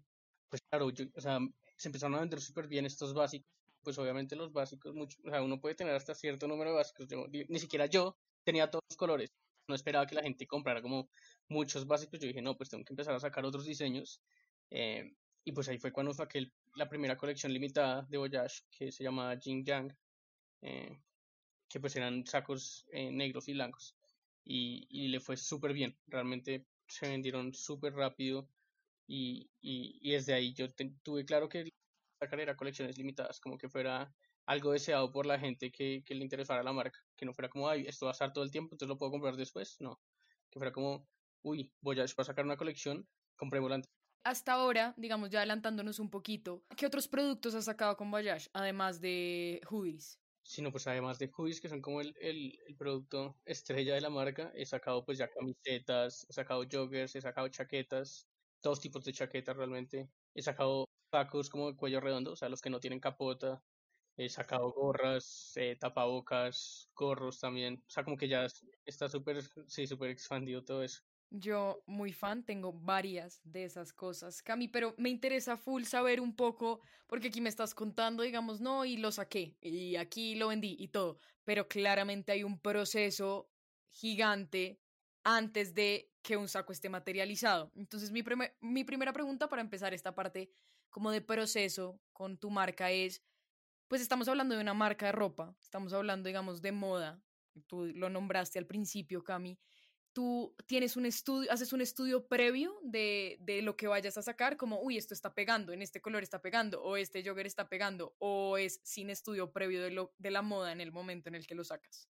Pues 0.50 0.62
claro, 0.68 0.90
yo, 0.90 1.06
o 1.14 1.20
sea, 1.20 1.38
se 1.76 1.88
empezaron 1.88 2.16
a 2.16 2.20
vender 2.20 2.40
súper 2.40 2.66
bien 2.68 2.84
estos 2.86 3.14
básicos. 3.14 3.48
Pues 3.82 3.98
obviamente 3.98 4.36
los 4.36 4.52
básicos, 4.52 4.94
mucho, 4.94 5.18
o 5.24 5.30
sea, 5.30 5.42
uno 5.42 5.60
puede 5.60 5.74
tener 5.74 5.94
hasta 5.94 6.14
cierto 6.14 6.46
número 6.46 6.70
de 6.70 6.76
básicos. 6.76 7.08
ni 7.48 7.58
siquiera 7.58 7.86
yo 7.86 8.18
tenía 8.44 8.70
todos 8.70 8.82
los 8.90 8.96
colores. 8.96 9.30
No 9.68 9.74
esperaba 9.74 10.06
que 10.06 10.14
la 10.16 10.22
gente 10.22 10.46
comprara 10.46 10.82
como 10.82 11.08
muchos 11.48 11.86
básicos. 11.86 12.20
Yo 12.20 12.26
dije, 12.28 12.42
no, 12.42 12.56
pues 12.56 12.68
tengo 12.68 12.84
que 12.84 12.92
empezar 12.92 13.14
a 13.14 13.20
sacar 13.20 13.44
otros 13.46 13.64
diseños. 13.64 14.20
Eh, 14.70 15.14
y 15.44 15.52
pues 15.52 15.68
ahí 15.68 15.78
fue 15.78 15.92
cuando 15.92 16.12
saqué 16.12 16.52
la 16.74 16.88
primera 16.88 17.16
colección 17.16 17.52
limitada 17.52 18.02
de 18.02 18.18
Voyage 18.18 18.62
que 18.70 18.92
se 18.92 19.04
llama 19.04 19.36
Jing 19.40 19.64
Yang, 19.64 19.96
eh, 20.62 21.00
que 21.68 21.80
pues 21.80 21.96
eran 21.96 22.26
sacos 22.26 22.86
eh, 22.92 23.10
negros 23.10 23.48
y 23.48 23.54
blancos. 23.54 23.96
Y, 24.44 24.86
y 24.90 25.08
le 25.08 25.20
fue 25.20 25.36
súper 25.36 25.72
bien, 25.72 25.96
realmente 26.06 26.66
se 26.86 27.08
vendieron 27.08 27.54
súper 27.54 27.94
rápido 27.94 28.48
y, 29.10 29.50
y, 29.60 29.98
y, 30.02 30.12
desde 30.12 30.34
ahí 30.34 30.54
yo 30.54 30.68
tuve 31.02 31.24
claro 31.24 31.48
que 31.48 31.68
sacar 32.20 32.38
era 32.38 32.56
colecciones 32.56 32.96
limitadas, 32.96 33.40
como 33.40 33.58
que 33.58 33.68
fuera 33.68 34.14
algo 34.46 34.70
deseado 34.70 35.10
por 35.10 35.26
la 35.26 35.36
gente 35.36 35.72
que, 35.72 36.04
que 36.06 36.14
le 36.14 36.22
interesara 36.22 36.62
la 36.62 36.72
marca, 36.72 37.00
que 37.16 37.26
no 37.26 37.34
fuera 37.34 37.48
como, 37.48 37.68
ay, 37.68 37.86
esto 37.88 38.06
va 38.06 38.12
a 38.12 38.12
estar 38.12 38.32
todo 38.32 38.44
el 38.44 38.52
tiempo, 38.52 38.74
entonces 38.74 38.88
lo 38.88 38.98
puedo 38.98 39.10
comprar 39.10 39.34
después, 39.34 39.76
no, 39.80 40.00
que 40.48 40.60
fuera 40.60 40.72
como, 40.72 41.08
uy, 41.42 41.72
Voyage 41.80 42.14
va 42.16 42.22
a 42.22 42.24
sacar 42.24 42.44
una 42.44 42.56
colección, 42.56 43.08
comprémosla 43.36 43.76
antes 43.76 43.90
hasta 44.22 44.52
ahora, 44.52 44.94
digamos 44.96 45.30
ya 45.30 45.38
adelantándonos 45.38 45.98
un 45.98 46.10
poquito, 46.10 46.62
¿qué 46.76 46.86
otros 46.86 47.08
productos 47.08 47.54
has 47.54 47.64
sacado 47.64 47.96
con 47.96 48.10
Voyage, 48.10 48.50
además 48.52 49.00
de 49.00 49.60
hoodies? 49.68 50.20
Sí, 50.42 50.62
no, 50.62 50.70
pues 50.70 50.86
además 50.86 51.18
de 51.18 51.30
hoodies, 51.34 51.60
que 51.60 51.68
son 51.68 51.80
como 51.80 52.00
el, 52.00 52.14
el, 52.20 52.58
el, 52.66 52.76
producto 52.76 53.40
estrella 53.44 53.94
de 53.94 54.00
la 54.00 54.10
marca, 54.10 54.52
he 54.54 54.66
sacado 54.66 55.04
pues 55.04 55.18
ya 55.18 55.30
camisetas, 55.30 56.26
he 56.28 56.32
sacado 56.32 56.64
joggers, 56.70 57.16
he 57.16 57.20
sacado 57.20 57.48
chaquetas, 57.48 58.29
todos 58.60 58.80
tipos 58.80 59.04
de 59.04 59.12
chaquetas 59.12 59.56
realmente. 59.56 60.08
He 60.34 60.42
sacado 60.42 60.86
sacos 61.10 61.50
como 61.50 61.70
de 61.70 61.76
cuello 61.76 62.00
redondo, 62.00 62.32
o 62.32 62.36
sea, 62.36 62.48
los 62.48 62.60
que 62.60 62.70
no 62.70 62.80
tienen 62.80 63.00
capota. 63.00 63.62
He 64.16 64.28
sacado 64.28 64.70
gorras, 64.72 65.52
eh, 65.56 65.76
tapabocas, 65.76 66.90
gorros 66.94 67.40
también. 67.40 67.82
O 67.86 67.90
sea, 67.90 68.04
como 68.04 68.16
que 68.16 68.28
ya 68.28 68.46
está 68.84 69.08
súper, 69.08 69.42
sí, 69.66 69.86
súper 69.86 70.10
expandido 70.10 70.64
todo 70.64 70.82
eso. 70.82 71.02
Yo, 71.32 71.84
muy 71.86 72.12
fan, 72.12 72.44
tengo 72.44 72.72
varias 72.72 73.40
de 73.44 73.64
esas 73.64 73.92
cosas, 73.92 74.42
Cami, 74.42 74.66
pero 74.66 74.94
me 74.98 75.10
interesa 75.10 75.56
full 75.56 75.84
saber 75.84 76.20
un 76.20 76.34
poco, 76.34 76.80
porque 77.06 77.28
aquí 77.28 77.40
me 77.40 77.48
estás 77.48 77.72
contando, 77.72 78.24
digamos, 78.24 78.60
no, 78.60 78.84
y 78.84 78.96
lo 78.96 79.12
saqué, 79.12 79.56
y 79.60 79.94
aquí 79.94 80.34
lo 80.34 80.48
vendí 80.48 80.74
y 80.76 80.88
todo, 80.88 81.20
pero 81.44 81.68
claramente 81.68 82.32
hay 82.32 82.42
un 82.42 82.58
proceso 82.58 83.48
gigante 83.92 84.80
antes 85.24 85.74
de 85.74 86.10
que 86.22 86.36
un 86.36 86.48
saco 86.48 86.72
esté 86.72 86.88
materializado. 86.88 87.70
Entonces, 87.74 88.10
mi, 88.10 88.22
mi 88.60 88.84
primera 88.84 89.12
pregunta 89.12 89.48
para 89.48 89.62
empezar 89.62 89.94
esta 89.94 90.14
parte 90.14 90.50
como 90.90 91.10
de 91.10 91.20
proceso 91.20 92.00
con 92.12 92.36
tu 92.38 92.50
marca 92.50 92.90
es, 92.90 93.22
pues 93.88 94.02
estamos 94.02 94.28
hablando 94.28 94.54
de 94.54 94.60
una 94.60 94.74
marca 94.74 95.06
de 95.06 95.12
ropa, 95.12 95.56
estamos 95.60 95.92
hablando, 95.92 96.26
digamos, 96.26 96.62
de 96.62 96.72
moda, 96.72 97.22
tú 97.66 97.86
lo 97.86 98.10
nombraste 98.10 98.58
al 98.58 98.66
principio, 98.66 99.24
Cami, 99.24 99.58
tú 100.12 100.54
tienes 100.66 100.96
un 100.96 101.06
estudio, 101.06 101.50
haces 101.52 101.72
un 101.72 101.80
estudio 101.80 102.26
previo 102.26 102.78
de, 102.82 103.38
de, 103.40 103.62
lo 103.62 103.76
que 103.76 103.86
vayas 103.86 104.16
a 104.18 104.22
sacar, 104.22 104.56
como, 104.56 104.80
uy, 104.80 104.96
esto 104.96 105.14
está 105.14 105.34
pegando, 105.34 105.72
en 105.72 105.82
este 105.82 106.00
color 106.00 106.22
está 106.22 106.42
pegando, 106.42 106.82
o 106.82 106.96
este 106.96 107.22
jogger 107.24 107.46
está 107.46 107.68
pegando, 107.68 108.14
o 108.18 108.58
es 108.58 108.80
sin 108.82 109.10
estudio 109.10 109.52
previo 109.52 109.82
de, 109.82 109.90
lo, 109.90 110.12
de 110.18 110.30
la 110.30 110.42
moda 110.42 110.72
en 110.72 110.80
el 110.80 110.92
momento 110.92 111.28
en 111.28 111.36
el 111.36 111.46
que 111.46 111.54
lo 111.54 111.64
sacas. 111.64 112.08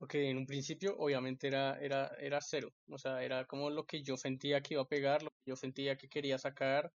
Ok, 0.00 0.14
en 0.14 0.36
un 0.38 0.46
principio 0.46 0.96
obviamente 0.98 1.48
era, 1.48 1.78
era, 1.80 2.08
era 2.20 2.40
cero, 2.40 2.72
o 2.88 2.98
sea, 2.98 3.22
era 3.24 3.46
como 3.46 3.68
lo 3.70 3.84
que 3.84 4.02
yo 4.02 4.16
sentía 4.16 4.60
que 4.62 4.74
iba 4.74 4.82
a 4.82 4.88
pegar, 4.88 5.22
lo 5.24 5.30
que 5.30 5.50
yo 5.50 5.56
sentía 5.56 5.96
que 5.96 6.08
quería 6.08 6.38
sacar, 6.38 6.92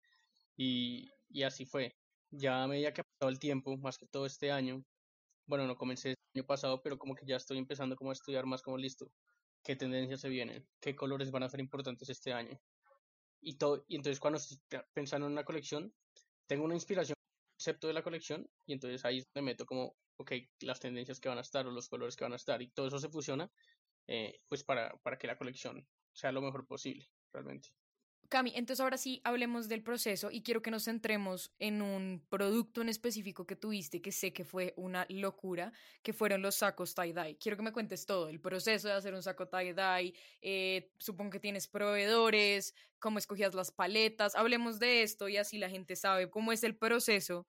y, 0.57 1.11
y 1.29 1.43
así 1.45 1.67
fue. 1.67 1.97
Ya 2.31 2.63
a 2.63 2.69
medida 2.69 2.93
que 2.93 3.03
ha 3.03 3.05
pasado 3.05 3.31
el 3.31 3.39
tiempo, 3.41 3.77
más 3.79 3.99
que 3.99 4.07
todo 4.07 4.27
este 4.27 4.53
año, 4.53 4.85
bueno, 5.47 5.67
no 5.67 5.77
comencé 5.77 6.11
el 6.11 6.17
año 6.37 6.47
pasado, 6.47 6.83
pero 6.83 6.99
como 6.99 7.15
que 7.15 7.27
ya 7.27 7.37
estoy 7.37 7.59
empezando 7.59 7.97
como 7.97 8.11
a 8.11 8.15
estudiar 8.15 8.47
más 8.47 8.63
como 8.63 8.79
listo 8.79 9.13
qué 9.65 9.77
tendencias 9.77 10.21
se 10.21 10.29
vienen, 10.29 10.69
qué 10.81 10.97
colores 10.97 11.31
van 11.31 11.45
a 11.45 11.49
ser 11.49 11.61
importantes 11.61 12.09
este 12.11 12.33
año. 12.33 12.61
Y, 13.41 13.57
todo, 13.59 13.85
y 13.89 13.97
entonces 13.97 14.21
cuando 14.21 14.39
estoy 14.39 14.59
pensando 14.95 15.27
en 15.27 15.33
una 15.33 15.45
colección, 15.45 15.95
tengo 16.47 16.65
una 16.65 16.75
inspiración 16.75 17.17
concepto 17.63 17.87
de 17.87 17.93
la 17.93 18.03
colección 18.03 18.51
y 18.67 18.73
entonces 18.73 19.05
ahí 19.05 19.25
me 19.37 19.43
meto 19.43 19.65
como, 19.67 19.95
ok, 20.17 20.33
las 20.63 20.81
tendencias 20.81 21.21
que 21.21 21.29
van 21.29 21.39
a 21.39 21.43
estar 21.43 21.65
o 21.65 21.71
los 21.71 21.89
colores 21.89 22.17
que 22.17 22.25
van 22.25 22.33
a 22.33 22.37
estar 22.37 22.61
y 22.61 22.71
todo 22.71 22.89
eso 22.89 22.99
se 22.99 23.09
fusiona 23.09 23.53
eh, 24.09 24.41
pues 24.49 24.65
para, 24.65 24.97
para 25.05 25.17
que 25.17 25.29
la 25.29 25.39
colección 25.39 25.87
sea 26.13 26.33
lo 26.33 26.43
mejor 26.43 26.67
posible 26.67 27.09
realmente. 27.33 27.69
Cami, 28.33 28.51
entonces 28.55 28.81
ahora 28.81 28.97
sí 28.97 29.21
hablemos 29.25 29.69
del 29.69 29.83
proceso 29.83 30.31
y 30.31 30.41
quiero 30.41 30.63
que 30.63 30.71
nos 30.71 30.85
centremos 30.85 31.53
en 31.59 31.83
un 31.83 32.25
producto 32.31 32.81
en 32.81 32.89
específico 32.89 33.47
que 33.47 33.57
tuviste 33.57 34.01
que 34.01 34.11
sé 34.11 34.33
que 34.33 34.43
fue 34.43 34.73
una 34.79 35.05
locura, 35.11 35.71
que 36.03 36.15
fueron 36.15 36.41
los 36.41 36.55
sacos 36.55 36.95
tie-dye. 36.95 37.37
Quiero 37.37 37.59
que 37.59 37.63
me 37.63 37.73
cuentes 37.73 38.07
todo, 38.07 38.31
el 38.31 38.41
proceso 38.41 38.89
de 38.89 38.95
hacer 38.95 39.13
un 39.13 39.23
saco 39.23 39.51
tie-dye, 39.51 40.15
eh, 40.41 40.95
supongo 40.97 41.33
que 41.33 41.41
tienes 41.41 41.69
proveedores, 41.69 42.75
cómo 42.99 43.19
escogías 43.19 43.53
las 43.53 43.71
paletas, 43.71 44.35
hablemos 44.35 44.79
de 44.79 45.03
esto 45.03 45.29
y 45.29 45.37
así 45.37 45.59
la 45.59 45.69
gente 45.69 45.95
sabe 45.95 46.31
cómo 46.31 46.53
es 46.53 46.65
el 46.65 46.75
proceso 46.75 47.47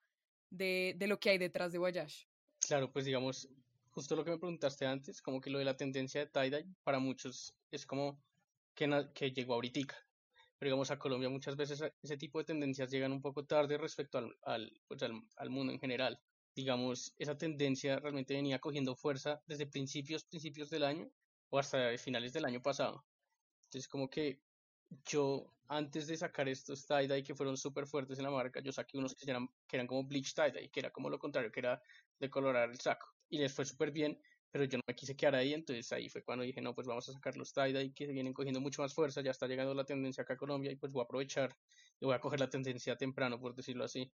de, 0.50 0.96
de 0.98 1.08
lo 1.08 1.18
que 1.18 1.30
hay 1.30 1.38
detrás 1.38 1.72
de 1.72 1.78
Voyage. 1.78 2.28
Claro, 2.60 2.92
pues 2.92 3.06
digamos, 3.06 3.48
justo 3.92 4.18
lo 4.18 4.26
que 4.26 4.32
me 4.32 4.38
preguntaste 4.38 4.86
antes, 4.86 5.22
como 5.22 5.40
que 5.40 5.50
lo 5.50 5.60
de 5.60 5.64
la 5.64 5.78
tendencia 5.78 6.20
de 6.20 6.30
tie-dye 6.30 6.76
para 6.84 7.00
muchos 7.00 7.56
es 7.72 7.86
como 7.86 8.22
que, 8.76 9.08
que 9.14 9.32
llegó 9.32 9.54
ahorita 9.54 9.80
pero 10.58 10.70
digamos 10.70 10.92
a 10.92 11.00
Colombia 11.00 11.30
muchas 11.30 11.56
veces 11.56 11.84
ese 12.02 12.18
tipo 12.18 12.40
de 12.40 12.46
tendencias 12.46 12.90
llegan 12.92 13.12
un 13.12 13.22
poco 13.22 13.46
tarde 13.46 13.78
respecto 13.78 14.18
al, 14.18 14.36
al, 14.44 14.72
pues 14.88 15.04
al, 15.04 15.22
al, 15.38 15.50
mundo 15.50 15.74
en 15.74 15.80
general. 15.80 16.20
Digamos, 16.56 17.14
esa 17.18 17.38
tendencia 17.38 18.00
realmente 18.00 18.34
venía 18.34 18.60
cogiendo 18.60 18.96
fuerza 18.96 19.42
desde 19.48 19.66
principios, 19.68 20.24
principios 20.24 20.70
del 20.70 20.84
año 20.84 21.10
o 21.50 21.60
hasta 21.60 21.98
finales 21.98 22.34
del 22.34 22.46
año 22.46 22.62
pasado. 22.62 23.06
Entonces 23.66 23.88
como 23.88 24.10
que 24.10 24.42
yo 25.06 25.54
antes 25.68 26.08
de 26.08 26.18
sacar 26.18 26.48
estos 26.48 26.86
tie-dye 26.86 27.24
que 27.24 27.36
fueron 27.36 27.58
súper 27.58 27.88
fuertes 27.88 28.18
en 28.20 28.26
la 28.26 28.32
marca, 28.32 28.60
yo 28.62 28.72
saqué 28.72 28.98
unos 28.98 29.16
que 29.16 29.30
eran, 29.30 29.50
que 29.68 29.78
eran 29.78 29.88
como 29.88 30.04
bleach 30.04 30.34
tie-dye, 30.36 30.70
que 30.70 30.80
era 30.80 30.92
como 30.92 31.10
lo 31.10 31.20
contrario, 31.20 31.52
que 31.52 31.62
era 31.62 31.82
decolorar 32.20 32.70
el 32.70 32.80
saco. 32.80 33.08
Y 33.30 33.38
les 33.40 33.54
fue 33.54 33.66
súper 33.66 33.92
bien, 33.92 34.20
pero 34.54 34.66
yo 34.66 34.78
no 34.78 34.84
me 34.88 34.94
quise 34.96 35.16
quedar 35.16 35.34
ahí, 35.34 35.52
entonces 35.52 35.92
ahí 35.94 36.10
fue 36.10 36.24
cuando 36.24 36.46
dije, 36.46 36.62
no, 36.62 36.76
pues 36.76 36.86
vamos 36.86 37.10
a 37.10 37.14
sacar 37.14 37.36
los 37.36 37.52
tie-dye 37.56 37.92
que 37.92 38.06
vienen 38.06 38.34
cogiendo 38.34 38.62
mucho 38.62 38.84
más 38.84 38.94
fuerza, 38.94 39.22
ya 39.22 39.32
está 39.32 39.48
llegando 39.48 39.74
la 39.74 39.84
tendencia 39.84 40.22
acá 40.22 40.36
a 40.36 40.38
Colombia 40.38 40.72
y 40.72 40.76
pues 40.76 40.92
voy 40.92 41.02
a 41.02 41.06
aprovechar 41.06 41.58
y 42.00 42.06
voy 42.06 42.14
a 42.14 42.20
coger 42.20 42.40
la 42.40 42.52
tendencia 42.52 42.96
temprano, 42.96 43.40
por 43.40 43.56
decirlo 43.56 43.84
así. 43.84 44.12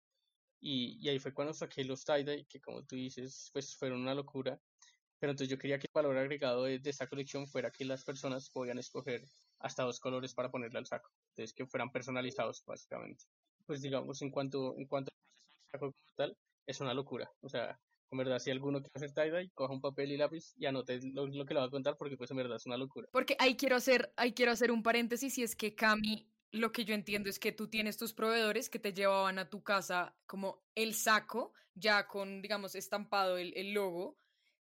Y, 0.59 0.97
y 1.01 1.07
ahí 1.07 1.19
fue 1.19 1.33
cuando 1.33 1.53
saqué 1.53 1.85
los 1.85 2.03
tie-dye, 2.05 2.47
que 2.49 2.59
como 2.59 2.83
tú 2.83 2.97
dices, 2.97 3.49
pues 3.53 3.77
fueron 3.77 4.01
una 4.01 4.13
locura. 4.13 4.59
Pero 5.19 5.31
entonces 5.31 5.49
yo 5.49 5.57
quería 5.57 5.79
que 5.79 5.87
el 5.87 5.91
valor 5.93 6.17
agregado 6.17 6.65
de, 6.65 6.79
de, 6.79 6.89
esta 6.89 7.07
colección 7.07 7.47
fuera 7.47 7.71
que 7.71 7.85
las 7.85 8.03
personas 8.03 8.49
podían 8.49 8.77
escoger 8.77 9.23
hasta 9.59 9.83
dos 9.83 10.01
colores 10.01 10.33
para 10.33 10.51
ponerle 10.51 10.79
al 10.79 10.85
saco. 10.85 11.09
Entonces 11.29 11.53
que 11.53 11.65
fueran 11.65 11.93
personalizados, 11.93 12.61
básicamente. 12.65 13.23
Pues 13.65 13.81
digamos, 13.81 14.21
en 14.21 14.31
cuanto, 14.31 14.75
en 14.77 14.85
cuanto 14.85 15.11
al 15.13 15.71
saco 15.71 15.93
como 15.93 16.13
tal, 16.17 16.37
es 16.67 16.81
una 16.81 16.93
locura. 16.93 17.31
O 17.39 17.47
sea, 17.47 17.79
en 18.11 18.17
verdad, 18.17 18.39
si 18.39 18.51
alguno 18.51 18.79
quiere 18.79 18.91
hacer 18.95 19.13
tie-dye, 19.13 19.51
coja 19.53 19.73
un 19.73 19.81
papel 19.81 20.11
y 20.11 20.17
lápiz 20.17 20.53
y 20.57 20.65
anote 20.65 20.99
lo, 21.13 21.25
que 21.45 21.53
le 21.53 21.59
va 21.59 21.65
a 21.65 21.69
contar 21.69 21.97
porque 21.97 22.17
pues 22.17 22.31
en 22.31 22.37
verdad 22.37 22.57
es 22.57 22.65
una 22.65 22.77
locura. 22.77 23.07
Porque 23.11 23.35
ahí 23.39 23.55
quiero 23.55 23.75
hacer, 23.75 24.13
ahí 24.17 24.33
quiero 24.33 24.51
hacer 24.51 24.71
un 24.71 24.83
paréntesis 24.83 25.37
y 25.37 25.43
es 25.43 25.55
que 25.55 25.75
Cami, 25.75 26.29
lo 26.51 26.71
que 26.71 26.85
yo 26.85 26.93
entiendo 26.93 27.29
es 27.29 27.39
que 27.39 27.51
tú 27.51 27.67
tienes 27.67 27.97
tus 27.97 28.13
proveedores 28.13 28.69
que 28.69 28.79
te 28.79 28.93
llevaban 28.93 29.39
a 29.39 29.49
tu 29.49 29.63
casa 29.63 30.15
como 30.25 30.63
el 30.75 30.93
saco, 30.93 31.53
ya 31.73 32.07
con, 32.07 32.41
digamos, 32.41 32.75
estampado 32.75 33.37
el, 33.37 33.53
el 33.55 33.73
logo, 33.73 34.17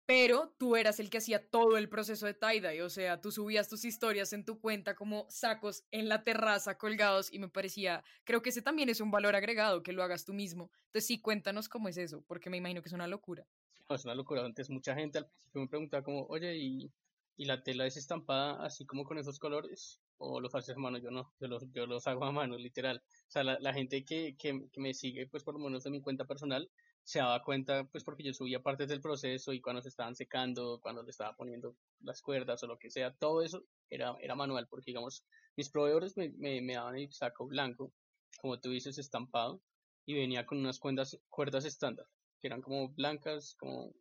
pero 0.07 0.55
tú 0.59 0.77
eras 0.77 1.01
el 1.01 1.09
que 1.09 1.19
hacía 1.19 1.49
todo 1.49 1.77
el 1.77 1.89
proceso 1.89 2.27
de 2.27 2.35
tie-dye, 2.35 2.83
o 2.83 2.91
sea, 2.91 3.21
tú 3.21 3.33
subías 3.33 3.69
tus 3.69 3.85
historias 3.85 4.33
en 4.33 4.45
tu 4.45 4.61
cuenta 4.61 4.95
como 4.95 5.27
sacos 5.31 5.85
en 5.91 6.09
la 6.09 6.25
terraza 6.25 6.77
colgados 6.77 7.33
y 7.33 7.39
me 7.39 7.49
parecía, 7.49 8.05
creo 8.25 8.43
que 8.43 8.51
ese 8.51 8.63
también 8.63 8.89
es 8.89 9.01
un 9.01 9.11
valor 9.11 9.35
agregado, 9.35 9.83
que 9.83 9.93
lo 9.93 10.03
hagas 10.03 10.25
tú 10.25 10.35
mismo. 10.35 10.71
Entonces 10.87 11.07
sí, 11.07 11.21
cuéntanos 11.21 11.69
cómo 11.69 11.89
es 11.89 11.97
eso, 11.97 12.23
porque 12.27 12.51
me 12.51 12.59
imagino 12.59 12.83
que 12.83 12.89
es 12.89 12.93
una 12.93 13.07
locura. 13.07 13.47
es 13.89 14.05
una 14.05 14.15
locura, 14.15 14.45
antes 14.45 14.69
mucha 14.69 14.95
gente 14.95 15.19
al 15.19 15.27
principio 15.27 15.61
me 15.63 15.69
preguntaba 15.69 16.03
como, 16.03 16.27
oye, 16.27 16.57
¿y, 16.57 16.93
la 17.37 17.63
tela 17.63 17.85
es 17.85 17.97
estampada 17.97 18.65
así 18.65 18.87
como 18.87 19.05
con 19.05 19.19
esos 19.19 19.39
colores? 19.39 20.01
¿O 20.19 20.41
lo 20.41 20.49
haces 20.55 20.77
a 20.77 20.79
mano? 20.79 20.99
Yo 20.99 21.11
no, 21.11 21.33
yo 21.41 21.49
los, 21.49 21.65
yo 21.73 21.85
los 21.87 22.07
hago 22.07 22.25
a 22.25 22.31
mano, 22.31 22.57
literal. 22.57 23.03
O 23.05 23.31
sea, 23.31 23.43
la, 23.43 23.59
la 23.59 23.75
gente 23.75 24.05
que, 24.05 24.37
que, 24.39 24.69
que 24.71 24.81
me 24.81 24.95
sigue, 24.95 25.27
pues 25.27 25.43
por 25.43 25.55
lo 25.55 25.61
menos 25.61 25.83
de 25.83 25.91
mi 25.91 26.01
cuenta 26.01 26.25
personal, 26.25 26.71
se 27.05 27.19
daba 27.19 27.43
cuenta, 27.43 27.85
pues 27.85 28.03
porque 28.03 28.23
yo 28.23 28.33
subía 28.33 28.63
partes 28.63 28.89
del 28.89 29.03
proceso 29.03 29.53
y 29.53 29.61
cuando 29.61 29.83
se 29.83 29.91
estaban 29.91 30.17
secando, 30.17 30.81
cuando 30.81 31.03
le 31.03 31.11
estaba 31.11 31.37
poniendo 31.37 31.77
las 32.01 32.23
cuerdas 32.23 32.63
o 32.63 32.67
lo 32.67 32.79
que 32.79 32.91
sea, 32.91 33.15
todo 33.15 33.43
eso 33.43 33.63
era, 33.91 34.17
era 34.21 34.35
manual, 34.35 34.67
porque 34.69 34.91
digamos, 34.91 35.25
mis 35.55 35.69
proveedores 35.69 36.17
me, 36.17 36.31
me, 36.31 36.63
me 36.63 36.75
daban 36.75 36.97
el 36.97 37.13
saco 37.13 37.47
blanco, 37.47 37.93
como 38.41 38.59
tú 38.59 38.71
dices, 38.71 38.97
estampado, 38.97 39.61
y 40.07 40.15
venía 40.15 40.47
con 40.47 40.59
unas 40.59 40.79
cuerdas, 40.79 41.19
cuerdas 41.29 41.67
estándar, 41.67 42.07
que 42.41 42.47
eran 42.49 42.63
como 42.63 42.89
blancas, 42.89 43.55
como 43.59 43.93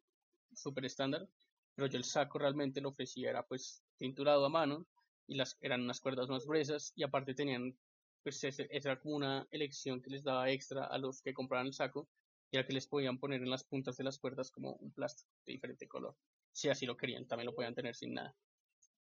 súper 0.53 0.85
estándar, 0.85 1.27
pero 1.75 1.87
yo 1.87 1.97
el 1.97 2.05
saco 2.05 2.39
realmente 2.39 2.79
lo 2.79 2.89
ofrecía, 2.89 3.29
era 3.29 3.43
pues 3.43 3.83
tinturado 3.97 4.45
a 4.45 4.49
mano, 4.49 4.87
y 5.27 5.35
las 5.35 5.57
eran 5.61 5.81
unas 5.81 5.99
cuerdas 5.99 6.29
más 6.29 6.45
gruesas, 6.45 6.93
y 6.95 7.03
aparte 7.03 7.33
tenían, 7.33 7.77
pues 8.23 8.41
esa 8.45 8.63
era 8.69 8.97
como 8.97 9.15
una 9.15 9.45
elección 9.51 10.01
que 10.01 10.09
les 10.09 10.23
daba 10.23 10.49
extra 10.49 10.85
a 10.85 10.97
los 10.97 11.21
que 11.21 11.33
compraban 11.33 11.67
el 11.67 11.73
saco, 11.73 12.07
ya 12.53 12.65
que 12.65 12.73
les 12.73 12.87
podían 12.87 13.17
poner 13.17 13.41
en 13.41 13.49
las 13.49 13.63
puntas 13.63 13.97
de 13.97 14.03
las 14.03 14.19
cuerdas 14.19 14.51
como 14.51 14.73
un 14.73 14.91
plástico 14.91 15.31
de 15.45 15.53
diferente 15.53 15.87
color. 15.87 16.15
Si 16.51 16.69
así 16.69 16.85
lo 16.85 16.95
querían, 16.95 17.27
también 17.27 17.47
lo 17.47 17.55
podían 17.55 17.73
tener 17.73 17.95
sin 17.95 18.13
nada. 18.13 18.35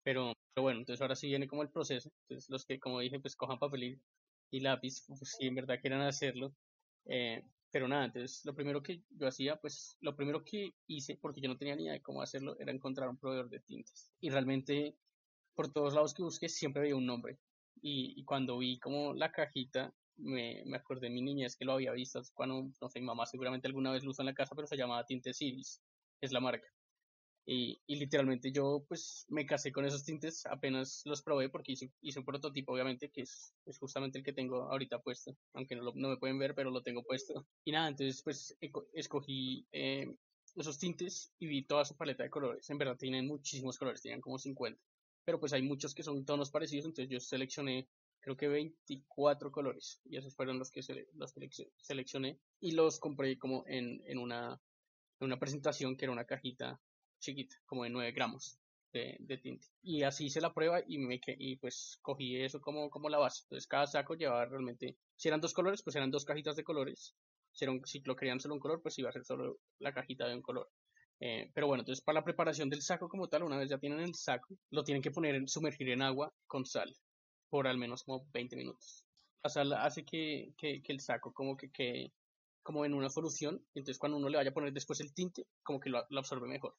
Pero, 0.02 0.34
pero 0.54 0.64
bueno, 0.64 0.80
entonces 0.80 1.02
ahora 1.02 1.16
sí 1.16 1.28
viene 1.28 1.48
como 1.48 1.62
el 1.62 1.70
proceso. 1.70 2.10
Entonces 2.22 2.50
los 2.50 2.66
que, 2.66 2.80
como 2.80 3.02
dije, 3.02 3.20
pues 3.20 3.36
cojan 3.36 3.60
papel 3.60 4.00
y, 4.50 4.60
lápiz, 4.62 5.04
pues 5.08 5.20
si 5.38 5.48
en 5.48 5.56
verdad 5.56 5.80
quieran 5.82 6.02
hacerlo. 6.02 6.56
Eh, 7.06 7.44
pero 7.70 7.88
nada, 7.88 8.06
entonces 8.06 8.46
lo 8.46 8.56
primero 8.56 8.82
que 8.82 9.02
yo 9.10 9.28
hacía, 9.28 9.58
pues 9.58 9.98
lo 10.00 10.16
primero 10.16 10.46
que 10.46 10.74
hice, 10.88 11.18
porque 11.18 11.42
yo 11.42 11.50
no 11.50 11.58
tenía 11.58 11.76
ni 11.76 11.84
idea 11.84 11.94
de 11.94 12.02
cómo 12.02 12.22
hacerlo, 12.22 12.56
era 12.60 12.72
encontrar 12.72 13.10
un 13.10 13.18
proveedor 13.18 13.50
de 13.50 13.60
tintes. 13.60 14.10
Y 14.22 14.30
realmente, 14.30 14.96
por 15.54 15.74
todos 15.74 15.94
lados 15.96 16.14
que 16.14 16.24
busqué, 16.24 16.48
siempre 16.48 16.84
había 16.84 16.96
un 16.96 17.06
nombre. 17.06 17.40
Y, 17.82 18.14
y 18.16 18.24
cuando 18.24 18.60
vi 18.60 18.80
como 18.80 19.14
la 19.14 19.32
cajita 19.32 19.94
me, 20.18 20.64
me 20.66 20.78
acordé 20.78 21.08
de 21.08 21.14
mi 21.14 21.22
niñez 21.22 21.56
que 21.56 21.66
lo 21.66 21.74
había 21.74 21.92
visto 21.92 22.22
cuando, 22.34 22.70
no 22.82 22.90
sé, 22.90 23.00
mi 23.00 23.06
mamá 23.06 23.26
seguramente 23.26 23.68
alguna 23.68 23.92
vez 23.92 24.04
lo 24.04 24.12
usó 24.12 24.22
en 24.22 24.28
la 24.28 24.34
casa, 24.34 24.56
pero 24.56 24.68
se 24.68 24.78
llamaba 24.78 25.06
Tintes 25.06 25.42
Iris, 25.42 25.82
es 26.22 26.32
la 26.32 26.40
marca. 26.40 26.68
Y, 27.46 27.82
y, 27.88 27.98
literalmente 27.98 28.54
yo 28.54 28.86
pues 28.88 29.26
me 29.28 29.46
casé 29.46 29.74
con 29.74 29.84
esos 29.86 30.06
tintes, 30.06 30.46
apenas 30.46 31.02
los 31.04 31.22
probé 31.22 31.50
porque 31.50 31.74
hice, 31.74 31.92
hice 32.02 32.20
un 32.20 32.26
prototipo 32.26 32.72
obviamente 32.72 33.10
que 33.10 33.24
es, 33.24 33.54
es, 33.66 33.78
justamente 33.80 34.18
el 34.18 34.24
que 34.24 34.32
tengo 34.32 34.72
ahorita 34.72 35.02
puesto, 35.02 35.36
aunque 35.54 35.76
no, 35.76 35.84
lo, 35.84 35.94
no 35.94 36.08
me 36.08 36.18
pueden 36.18 36.40
ver 36.40 36.56
pero 36.56 36.72
lo 36.72 36.84
tengo 36.84 37.04
puesto. 37.04 37.46
Y 37.66 37.74
nada, 37.74 37.90
entonces 37.90 38.22
pues 38.24 38.58
escogí 38.94 39.68
eh, 39.74 40.16
esos 40.56 40.80
tintes 40.80 41.34
y 41.38 41.48
vi 41.48 41.66
toda 41.66 41.84
su 41.84 41.98
paleta 41.98 42.24
de 42.24 42.30
colores, 42.30 42.70
en 42.70 42.78
verdad 42.78 42.98
tienen 42.98 43.28
muchísimos 43.28 43.78
colores, 43.78 44.02
tenían 44.02 44.22
como 44.22 44.40
50, 44.40 44.82
pero 45.26 45.38
pues 45.38 45.52
hay 45.52 45.64
muchos 45.64 45.94
que 45.94 46.04
son 46.04 46.24
tonos 46.24 46.50
parecidos, 46.50 46.86
entonces 46.86 47.10
yo 47.10 47.20
seleccioné 47.20 47.90
creo 48.24 48.38
que 48.38 48.48
24 48.48 49.52
colores 49.52 50.00
y 50.06 50.18
esos 50.18 50.34
fueron 50.36 50.58
los 50.58 50.72
que, 50.72 50.82
los 51.14 51.34
seleccioné 51.78 52.40
y 52.62 52.72
los 52.72 53.00
compré 53.00 53.38
como 53.38 53.66
en, 53.68 54.02
en, 54.06 54.18
una, 54.18 54.60
en 55.20 55.26
una 55.26 55.38
presentación 55.38 55.98
que 55.98 56.06
era 56.06 56.12
una 56.14 56.26
cajita 56.26 56.80
chiquita, 57.20 57.58
como 57.66 57.84
de 57.84 57.90
9 57.90 58.12
gramos 58.14 58.58
de, 58.94 59.18
de 59.20 59.38
tinte. 59.38 59.68
Y 59.82 60.04
así 60.04 60.28
hice 60.28 60.40
la 60.40 60.54
prueba 60.54 60.82
y, 60.88 60.98
me, 61.00 61.20
y 61.26 61.58
pues 61.58 62.00
cogí 62.02 62.42
eso 62.42 62.62
como, 62.62 62.90
como 62.90 63.10
la 63.10 63.18
base. 63.18 63.42
Entonces 63.44 63.68
cada 63.68 63.88
saco 63.88 64.16
llevaba 64.16 64.46
realmente, 64.46 64.98
si 65.18 65.28
eran 65.28 65.42
dos 65.42 65.54
colores, 65.54 65.84
pues 65.84 65.96
eran 65.96 66.12
dos 66.12 66.26
cajitas 66.26 66.56
de 66.56 66.64
colores. 66.64 67.16
Si, 67.52 67.66
si 67.86 68.00
lo 68.02 68.16
querían 68.16 68.40
solo 68.40 68.56
un 68.56 68.62
color, 68.62 68.82
pues 68.82 68.98
iba 69.00 69.10
a 69.10 69.14
ser 69.14 69.26
solo 69.26 69.60
la 69.80 69.94
cajita 69.94 70.28
de 70.28 70.36
un 70.36 70.42
color. 70.42 70.70
Eh, 71.20 71.52
pero 71.54 71.68
bueno, 71.68 71.82
entonces 71.82 72.04
para 72.04 72.20
la 72.20 72.26
preparación 72.26 72.70
del 72.70 72.82
saco 72.82 73.10
como 73.10 73.28
tal, 73.28 73.44
una 73.44 73.58
vez 73.58 73.70
ya 73.70 73.78
tienen 73.78 74.00
el 74.00 74.16
saco, 74.16 74.56
lo 74.72 74.84
tienen 74.84 75.02
que 75.02 75.12
poner 75.12 75.36
en, 75.36 75.48
sumergir 75.48 75.90
en 75.90 76.02
agua 76.02 76.34
con 76.48 76.66
sal 76.66 76.94
por 77.54 77.68
al 77.68 77.78
menos 77.78 78.02
como 78.02 78.28
20 78.34 78.56
minutos. 78.56 79.06
O 79.44 79.48
hace 79.48 80.04
que, 80.04 80.56
que, 80.58 80.82
el 80.88 81.00
saco 81.00 81.32
como 81.32 81.56
que 81.56 81.70
quede 81.70 82.12
como 82.64 82.84
en 82.84 82.96
una 82.96 83.12
solución, 83.12 83.64
entonces 83.76 84.00
cuando 84.00 84.18
uno 84.18 84.28
le 84.28 84.38
vaya 84.38 84.50
a 84.50 84.54
poner 84.56 84.74
después 84.74 85.00
el 85.02 85.14
tinte, 85.14 85.46
como 85.62 85.80
que 85.80 85.92
lo, 85.92 86.00
absorbe 86.18 86.48
mejor 86.48 86.76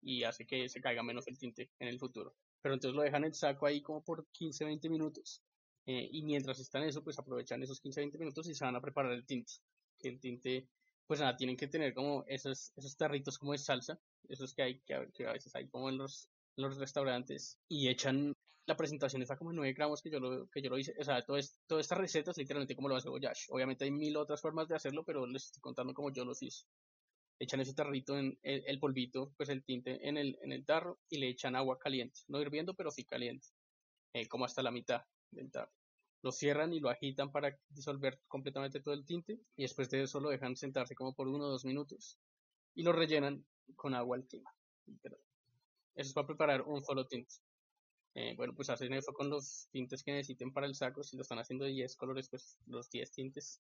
y 0.00 0.24
hace 0.24 0.46
que 0.46 0.70
se 0.70 0.80
caiga 0.80 1.02
menos 1.02 1.28
el 1.28 1.36
tinte 1.36 1.70
en 1.78 1.88
el 1.88 1.98
futuro. 1.98 2.34
Pero 2.62 2.72
entonces 2.72 2.96
lo 2.96 3.02
dejan 3.02 3.24
el 3.24 3.34
saco 3.34 3.66
ahí 3.66 3.82
como 3.82 4.02
por 4.02 4.26
15-20 4.32 4.88
minutos 4.88 5.42
eh, 5.84 6.08
y 6.10 6.22
mientras 6.22 6.58
están 6.58 6.84
eso, 6.84 7.04
pues 7.04 7.18
aprovechan 7.18 7.62
esos 7.62 7.82
15-20 7.82 8.18
minutos 8.18 8.48
y 8.48 8.54
se 8.54 8.64
van 8.64 8.76
a 8.76 8.80
preparar 8.80 9.12
el 9.12 9.26
tinte. 9.26 9.52
Que 9.98 10.08
el 10.08 10.20
tinte, 10.20 10.70
pues 11.06 11.20
nada, 11.20 11.36
tienen 11.36 11.58
que 11.58 11.68
tener 11.68 11.92
como 11.92 12.24
esos, 12.28 12.72
esos 12.76 12.96
tarritos 12.96 13.36
como 13.36 13.52
de 13.52 13.58
salsa, 13.58 14.00
esos 14.26 14.54
que 14.54 14.62
hay, 14.62 14.80
que 14.86 14.94
a, 14.94 15.06
que 15.10 15.26
a 15.26 15.32
veces 15.34 15.54
hay 15.54 15.68
como 15.68 15.90
en 15.90 15.98
los, 15.98 16.30
los 16.56 16.76
restaurantes 16.78 17.58
y 17.68 17.88
echan 17.88 18.34
la 18.66 18.76
presentación 18.76 19.22
está 19.22 19.36
como 19.36 19.50
en 19.50 19.56
9 19.56 19.74
gramos 19.74 20.00
que 20.00 20.10
yo 20.10 20.20
lo, 20.20 20.48
que 20.48 20.62
yo 20.62 20.70
lo 20.70 20.78
hice. 20.78 20.94
O 20.98 21.04
sea, 21.04 21.22
todo 21.22 21.36
es, 21.36 21.60
toda 21.66 21.80
esta 21.80 21.94
receta 21.96 22.30
es 22.30 22.38
literalmente 22.38 22.74
como 22.74 22.88
lo 22.88 22.96
hace 22.96 23.08
Voyage. 23.08 23.46
Obviamente 23.50 23.84
hay 23.84 23.90
mil 23.90 24.16
otras 24.16 24.40
formas 24.40 24.68
de 24.68 24.76
hacerlo, 24.76 25.04
pero 25.04 25.26
les 25.26 25.44
estoy 25.46 25.60
contando 25.60 25.92
como 25.92 26.12
yo 26.12 26.24
los 26.24 26.42
hice. 26.42 26.64
Echan 27.38 27.60
ese 27.60 27.74
tarrito 27.74 28.16
en 28.16 28.38
el, 28.42 28.78
polvito, 28.78 29.32
pues 29.36 29.48
el 29.48 29.64
tinte 29.64 30.08
en 30.08 30.16
el, 30.16 30.38
en 30.40 30.52
el 30.52 30.64
tarro 30.64 31.00
y 31.10 31.18
le 31.18 31.28
echan 31.28 31.56
agua 31.56 31.78
caliente. 31.78 32.20
No 32.28 32.40
hirviendo, 32.40 32.74
pero 32.74 32.90
sí 32.90 33.04
caliente. 33.04 33.48
Eh, 34.14 34.28
como 34.28 34.44
hasta 34.44 34.62
la 34.62 34.70
mitad 34.70 35.02
del 35.30 35.50
tarro. 35.50 35.72
Lo 36.22 36.32
cierran 36.32 36.72
y 36.72 36.80
lo 36.80 36.88
agitan 36.88 37.30
para 37.32 37.58
disolver 37.68 38.18
completamente 38.28 38.80
todo 38.80 38.94
el 38.94 39.04
tinte. 39.04 39.40
Y 39.56 39.62
después 39.62 39.90
de 39.90 40.02
eso 40.02 40.20
lo 40.20 40.30
dejan 40.30 40.56
sentarse 40.56 40.94
como 40.94 41.14
por 41.14 41.28
uno 41.28 41.44
o 41.44 41.50
dos 41.50 41.66
minutos. 41.66 42.18
Y 42.74 42.82
lo 42.82 42.92
rellenan 42.92 43.44
con 43.76 43.94
agua 43.94 44.16
al 44.16 44.26
clima. 44.26 44.50
Eso 45.94 46.08
es 46.08 46.12
para 46.14 46.26
preparar 46.26 46.62
un 46.62 46.82
solo 46.84 47.06
tinte. 47.06 47.34
Eh, 48.14 48.34
bueno, 48.36 48.54
pues 48.54 48.70
hacen 48.70 48.92
eso 48.92 49.12
con 49.12 49.28
los 49.28 49.68
tintes 49.70 50.02
que 50.02 50.12
necesiten 50.12 50.52
para 50.52 50.66
el 50.66 50.74
saco. 50.74 51.02
Si 51.02 51.16
lo 51.16 51.22
están 51.22 51.38
haciendo 51.38 51.64
de 51.64 51.72
10 51.72 51.96
colores, 51.96 52.28
pues 52.28 52.58
los 52.66 52.90
10 52.90 53.10
tintes. 53.10 53.60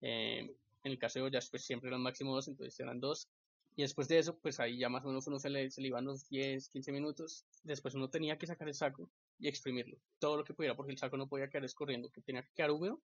Eh, 0.00 0.38
en 0.84 0.90
el 0.92 0.98
caso 0.98 1.18
de 1.18 1.26
ollas, 1.26 1.48
pues 1.50 1.64
siempre 1.64 1.88
eran 1.88 2.02
máximo 2.02 2.34
2, 2.34 2.48
entonces 2.48 2.78
eran 2.80 3.00
2. 3.00 3.28
Y 3.76 3.82
después 3.82 4.08
de 4.08 4.18
eso, 4.18 4.36
pues 4.38 4.60
ahí 4.60 4.78
ya 4.78 4.88
más 4.88 5.04
o 5.04 5.08
menos 5.08 5.26
uno 5.26 5.38
se 5.38 5.48
le, 5.48 5.70
se 5.70 5.80
le 5.80 5.88
iban 5.88 6.04
los 6.04 6.28
10, 6.28 6.68
15 6.70 6.92
minutos. 6.92 7.46
Después 7.62 7.94
uno 7.94 8.10
tenía 8.10 8.38
que 8.38 8.46
sacar 8.46 8.68
el 8.68 8.74
saco 8.74 9.08
y 9.38 9.48
exprimirlo. 9.48 9.98
Todo 10.18 10.36
lo 10.36 10.44
que 10.44 10.54
pudiera, 10.54 10.76
porque 10.76 10.92
el 10.92 10.98
saco 10.98 11.16
no 11.16 11.28
podía 11.28 11.48
quedar 11.48 11.64
escurriendo, 11.64 12.10
que 12.10 12.20
tenía 12.20 12.42
que 12.42 12.52
quedar 12.54 12.70
húmedo, 12.70 13.00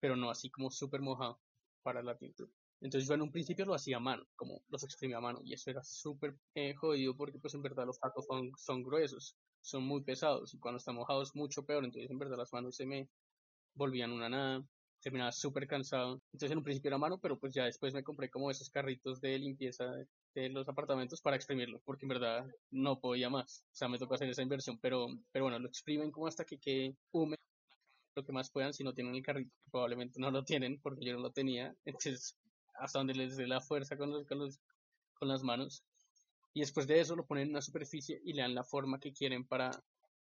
pero 0.00 0.16
no 0.16 0.30
así 0.30 0.50
como 0.50 0.70
súper 0.70 1.00
mojado 1.00 1.38
para 1.82 2.02
la 2.02 2.16
tintura. 2.16 2.52
Entonces 2.82 3.08
yo 3.08 3.14
en 3.14 3.22
un 3.22 3.32
principio 3.32 3.64
lo 3.64 3.74
hacía 3.74 3.96
a 3.96 4.00
mano, 4.00 4.24
como 4.36 4.62
los 4.68 4.82
exprimía 4.84 5.18
a 5.18 5.20
mano, 5.20 5.40
y 5.44 5.54
eso 5.54 5.70
era 5.70 5.82
súper 5.82 6.36
eh, 6.54 6.74
jodido 6.74 7.16
porque 7.16 7.38
pues 7.38 7.54
en 7.54 7.62
verdad 7.62 7.86
los 7.86 7.96
sacos 7.96 8.26
son, 8.26 8.50
son 8.56 8.82
gruesos 8.82 9.36
son 9.62 9.84
muy 9.84 10.02
pesados 10.02 10.52
y 10.54 10.58
cuando 10.58 10.78
están 10.78 10.96
mojados 10.96 11.34
mucho 11.34 11.64
peor, 11.64 11.84
entonces 11.84 12.10
en 12.10 12.18
verdad 12.18 12.36
las 12.36 12.52
manos 12.52 12.76
se 12.76 12.84
me 12.84 13.08
volvían 13.74 14.12
una 14.12 14.28
nada, 14.28 14.64
terminaba 15.00 15.32
súper 15.32 15.66
cansado. 15.66 16.20
Entonces 16.32 16.52
en 16.52 16.58
un 16.58 16.64
principio 16.64 16.88
era 16.88 16.98
mano, 16.98 17.18
pero 17.18 17.38
pues 17.38 17.54
ya 17.54 17.64
después 17.64 17.94
me 17.94 18.02
compré 18.02 18.30
como 18.30 18.50
esos 18.50 18.70
carritos 18.70 19.20
de 19.20 19.38
limpieza 19.38 19.84
de 20.34 20.48
los 20.50 20.68
apartamentos 20.68 21.20
para 21.20 21.36
exprimirlo, 21.36 21.80
porque 21.84 22.04
en 22.04 22.10
verdad 22.10 22.46
no 22.70 23.00
podía 23.00 23.30
más. 23.30 23.64
O 23.72 23.74
sea, 23.74 23.88
me 23.88 23.98
tocó 23.98 24.14
hacer 24.14 24.28
esa 24.28 24.42
inversión, 24.42 24.78
pero, 24.80 25.06
pero 25.30 25.44
bueno, 25.44 25.58
lo 25.58 25.68
exprimen 25.68 26.10
como 26.10 26.26
hasta 26.26 26.44
que 26.44 26.58
quede 26.58 26.96
húmedo, 27.12 27.38
lo 28.16 28.24
que 28.24 28.32
más 28.32 28.50
puedan, 28.50 28.74
si 28.74 28.84
no 28.84 28.94
tienen 28.94 29.14
el 29.14 29.22
carrito, 29.22 29.52
probablemente 29.70 30.20
no 30.20 30.30
lo 30.30 30.44
tienen, 30.44 30.80
porque 30.80 31.04
yo 31.04 31.14
no 31.14 31.20
lo 31.20 31.32
tenía. 31.32 31.74
Entonces, 31.84 32.36
hasta 32.74 32.98
donde 32.98 33.14
les 33.14 33.36
dé 33.36 33.46
la 33.46 33.60
fuerza 33.60 33.96
con, 33.96 34.10
los, 34.10 34.26
con, 35.14 35.28
las 35.28 35.42
manos, 35.42 35.84
y 36.54 36.60
después 36.60 36.86
de 36.86 37.00
eso 37.00 37.16
lo 37.16 37.26
ponen 37.26 37.44
en 37.44 37.50
una 37.50 37.62
superficie 37.62 38.20
y 38.24 38.32
le 38.32 38.42
dan 38.42 38.54
la 38.54 38.64
forma 38.64 39.00
que 39.00 39.12
quieren 39.12 39.46
para 39.46 39.70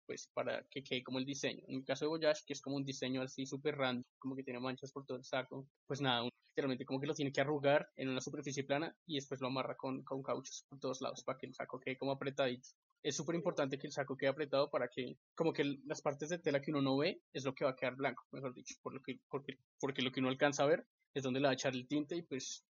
pues 0.05 0.27
para 0.34 0.63
que 0.70 0.84
quede 0.84 1.03
como 1.03 1.20
el 1.20 1.25
diseño. 1.25 1.63
En 1.67 1.75
el 1.75 1.86
caso 1.86 2.05
de 2.05 2.10
Voyage, 2.10 2.43
que 2.46 2.53
es 2.53 2.62
como 2.62 2.75
un 2.75 2.84
diseño 2.84 3.22
así 3.22 3.46
súper 3.46 3.77
random, 3.77 4.03
como 4.20 4.36
que 4.36 4.43
tiene 4.43 4.60
manchas 4.60 4.91
por 4.91 5.05
todo 5.05 5.17
el 5.17 5.24
saco, 5.24 5.67
pues 5.88 6.01
nada, 6.01 6.27
literalmente 6.51 6.86
como 6.86 7.00
que 7.00 7.08
lo 7.08 7.13
tiene 7.13 7.31
que 7.31 7.41
arrugar 7.41 7.89
en 7.96 8.10
una 8.10 8.20
superficie 8.20 8.63
plana 8.63 8.93
y 9.05 9.15
después 9.15 9.39
lo 9.39 9.48
amarra 9.48 9.75
con, 9.75 10.03
con 10.03 10.22
cauchos 10.22 10.65
por 10.67 10.79
todos 10.79 11.01
lados 11.01 11.24
para 11.24 11.38
que 11.38 11.46
el 11.46 11.53
saco 11.53 11.79
quede 11.79 11.98
como 11.98 12.12
apretadito. 12.12 12.70
Es 13.03 13.15
súper 13.15 13.36
importante 13.36 13.77
que 13.79 13.88
el 13.88 13.93
saco 13.93 14.15
quede 14.17 14.29
apretado 14.29 14.70
para 14.70 14.88
que, 14.88 15.17
como 15.34 15.53
que 15.53 15.79
las 15.86 16.01
partes 16.01 16.29
de 16.29 16.39
tela 16.39 16.62
que 16.62 16.72
uno 16.72 16.81
no 16.81 16.98
ve 16.98 17.22
es 17.34 17.46
lo 17.46 17.55
que 17.55 17.63
va 17.63 17.72
a 17.72 17.75
quedar 17.75 17.96
blanco, 17.96 18.25
mejor 18.31 18.53
dicho, 18.53 18.75
por 18.81 18.93
lo 18.93 19.01
que, 19.01 19.20
porque, 19.29 19.58
porque 19.79 20.01
lo 20.01 20.12
que 20.12 20.20
uno 20.20 20.29
alcanza 20.29 20.63
a 20.63 20.67
ver 20.67 20.86
es 21.13 21.24
donde 21.24 21.39
le 21.39 21.46
va 21.48 21.51
a 21.51 21.53
echar 21.53 21.74
el 21.74 21.88
tinte 21.88 22.15
y 22.15 22.22
pues 22.22 22.63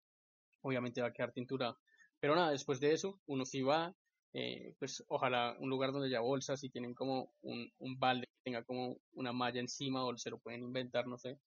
obviamente 0.61 1.01
va 1.01 1.07
a 1.07 1.13
quedar 1.13 1.31
tinturado. 1.31 1.77
Pero 2.19 2.35
nada, 2.35 2.51
después 2.51 2.79
de 2.79 2.93
eso, 2.93 3.19
uno 3.25 3.45
sí 3.45 3.61
va, 3.61 3.95
eh, 4.33 4.75
pues 4.79 5.03
ojalá 5.07 5.55
un 5.59 5.69
lugar 5.69 5.91
donde 5.91 6.07
haya 6.07 6.21
bolsas 6.21 6.63
y 6.63 6.69
tienen 6.69 6.93
como 6.93 7.33
un, 7.41 7.71
un 7.79 7.99
balde 7.99 8.27
que 8.27 8.43
tenga 8.43 8.63
como 8.63 8.97
una 9.13 9.33
malla 9.33 9.59
encima 9.59 10.05
o 10.05 10.15
se 10.17 10.29
lo 10.29 10.39
pueden 10.39 10.61
inventar, 10.61 11.07
no 11.07 11.17
sé, 11.17 11.39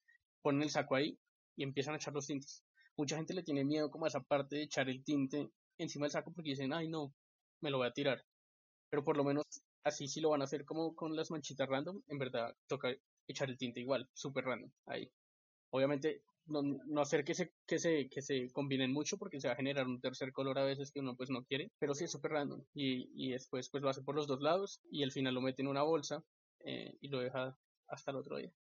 ponen 0.43 0.63
el 0.63 0.71
saco 0.71 0.97
ahí 0.97 1.19
y 1.57 1.63
empiezan 1.63 1.95
a 1.95 1.97
echar 1.97 2.13
los 2.15 2.27
tintes. 2.27 2.65
Mucha 2.97 3.17
gente 3.17 3.35
le 3.35 3.43
tiene 3.43 3.65
miedo 3.65 3.91
como 3.91 4.07
esa 4.07 4.21
parte 4.21 4.57
de 4.57 4.63
echar 4.65 4.89
el 4.89 5.03
tinte 5.05 5.51
encima 5.79 6.05
del 6.05 6.13
saco 6.13 6.33
porque 6.33 6.51
dicen, 6.51 6.73
ay 6.73 6.89
no, 6.89 7.15
me 7.61 7.71
lo 7.71 7.79
voy 7.79 7.89
a 7.89 7.93
tirar. 7.93 8.25
Pero 8.91 9.05
por 9.05 9.17
lo 9.17 9.25
menos 9.25 9.45
así 9.85 10.09
si 10.09 10.21
lo 10.21 10.31
van 10.31 10.43
a 10.43 10.45
hacer 10.45 10.65
como 10.65 10.95
con 10.95 11.17
las 11.17 11.31
manchitas 11.31 11.69
random, 11.69 12.03
en 12.09 12.19
verdad 12.19 12.55
toca 12.67 12.95
echar 13.27 13.49
el 13.49 13.59
tinte 13.59 13.81
igual, 13.81 14.09
súper 14.13 14.45
random, 14.45 14.71
ahí. 14.87 15.11
Obviamente 15.71 16.23
no, 16.47 16.63
no, 16.63 17.01
hacer 17.01 17.25
que 17.25 17.35
se, 17.35 17.53
que, 17.67 17.79
se, 17.79 18.09
que 18.09 18.23
se 18.23 18.51
combinen 18.53 18.93
mucho 18.93 19.17
porque 19.19 19.41
se 19.41 19.49
va 19.49 19.55
a 19.55 19.57
generar 19.57 19.87
un 19.87 20.01
tercer 20.01 20.33
color 20.33 20.59
a 20.59 20.65
veces 20.65 20.91
que 20.93 21.01
uno 21.01 21.17
pues 21.17 21.31
no 21.31 21.45
quiere, 21.45 21.71
pero 21.79 21.95
sí 21.95 22.05
es 22.05 22.11
súper 22.11 22.33
random 22.33 22.63
y, 22.75 23.11
y, 23.15 23.33
después 23.33 23.69
pues 23.71 23.83
lo 23.83 23.89
hace 23.89 24.03
por 24.03 24.15
los 24.15 24.27
dos 24.27 24.41
lados 24.41 24.81
y 24.91 25.03
al 25.03 25.13
final 25.13 25.35
lo 25.35 25.41
mete 25.41 25.63
en 25.63 25.69
una 25.69 25.83
bolsa 25.83 26.23
eh, 26.61 26.97
y 27.01 27.09
lo 27.09 27.21
deja 27.21 27.57
hasta 27.89 28.11
el 28.11 28.19
otro 28.19 28.37
día. 28.37 28.53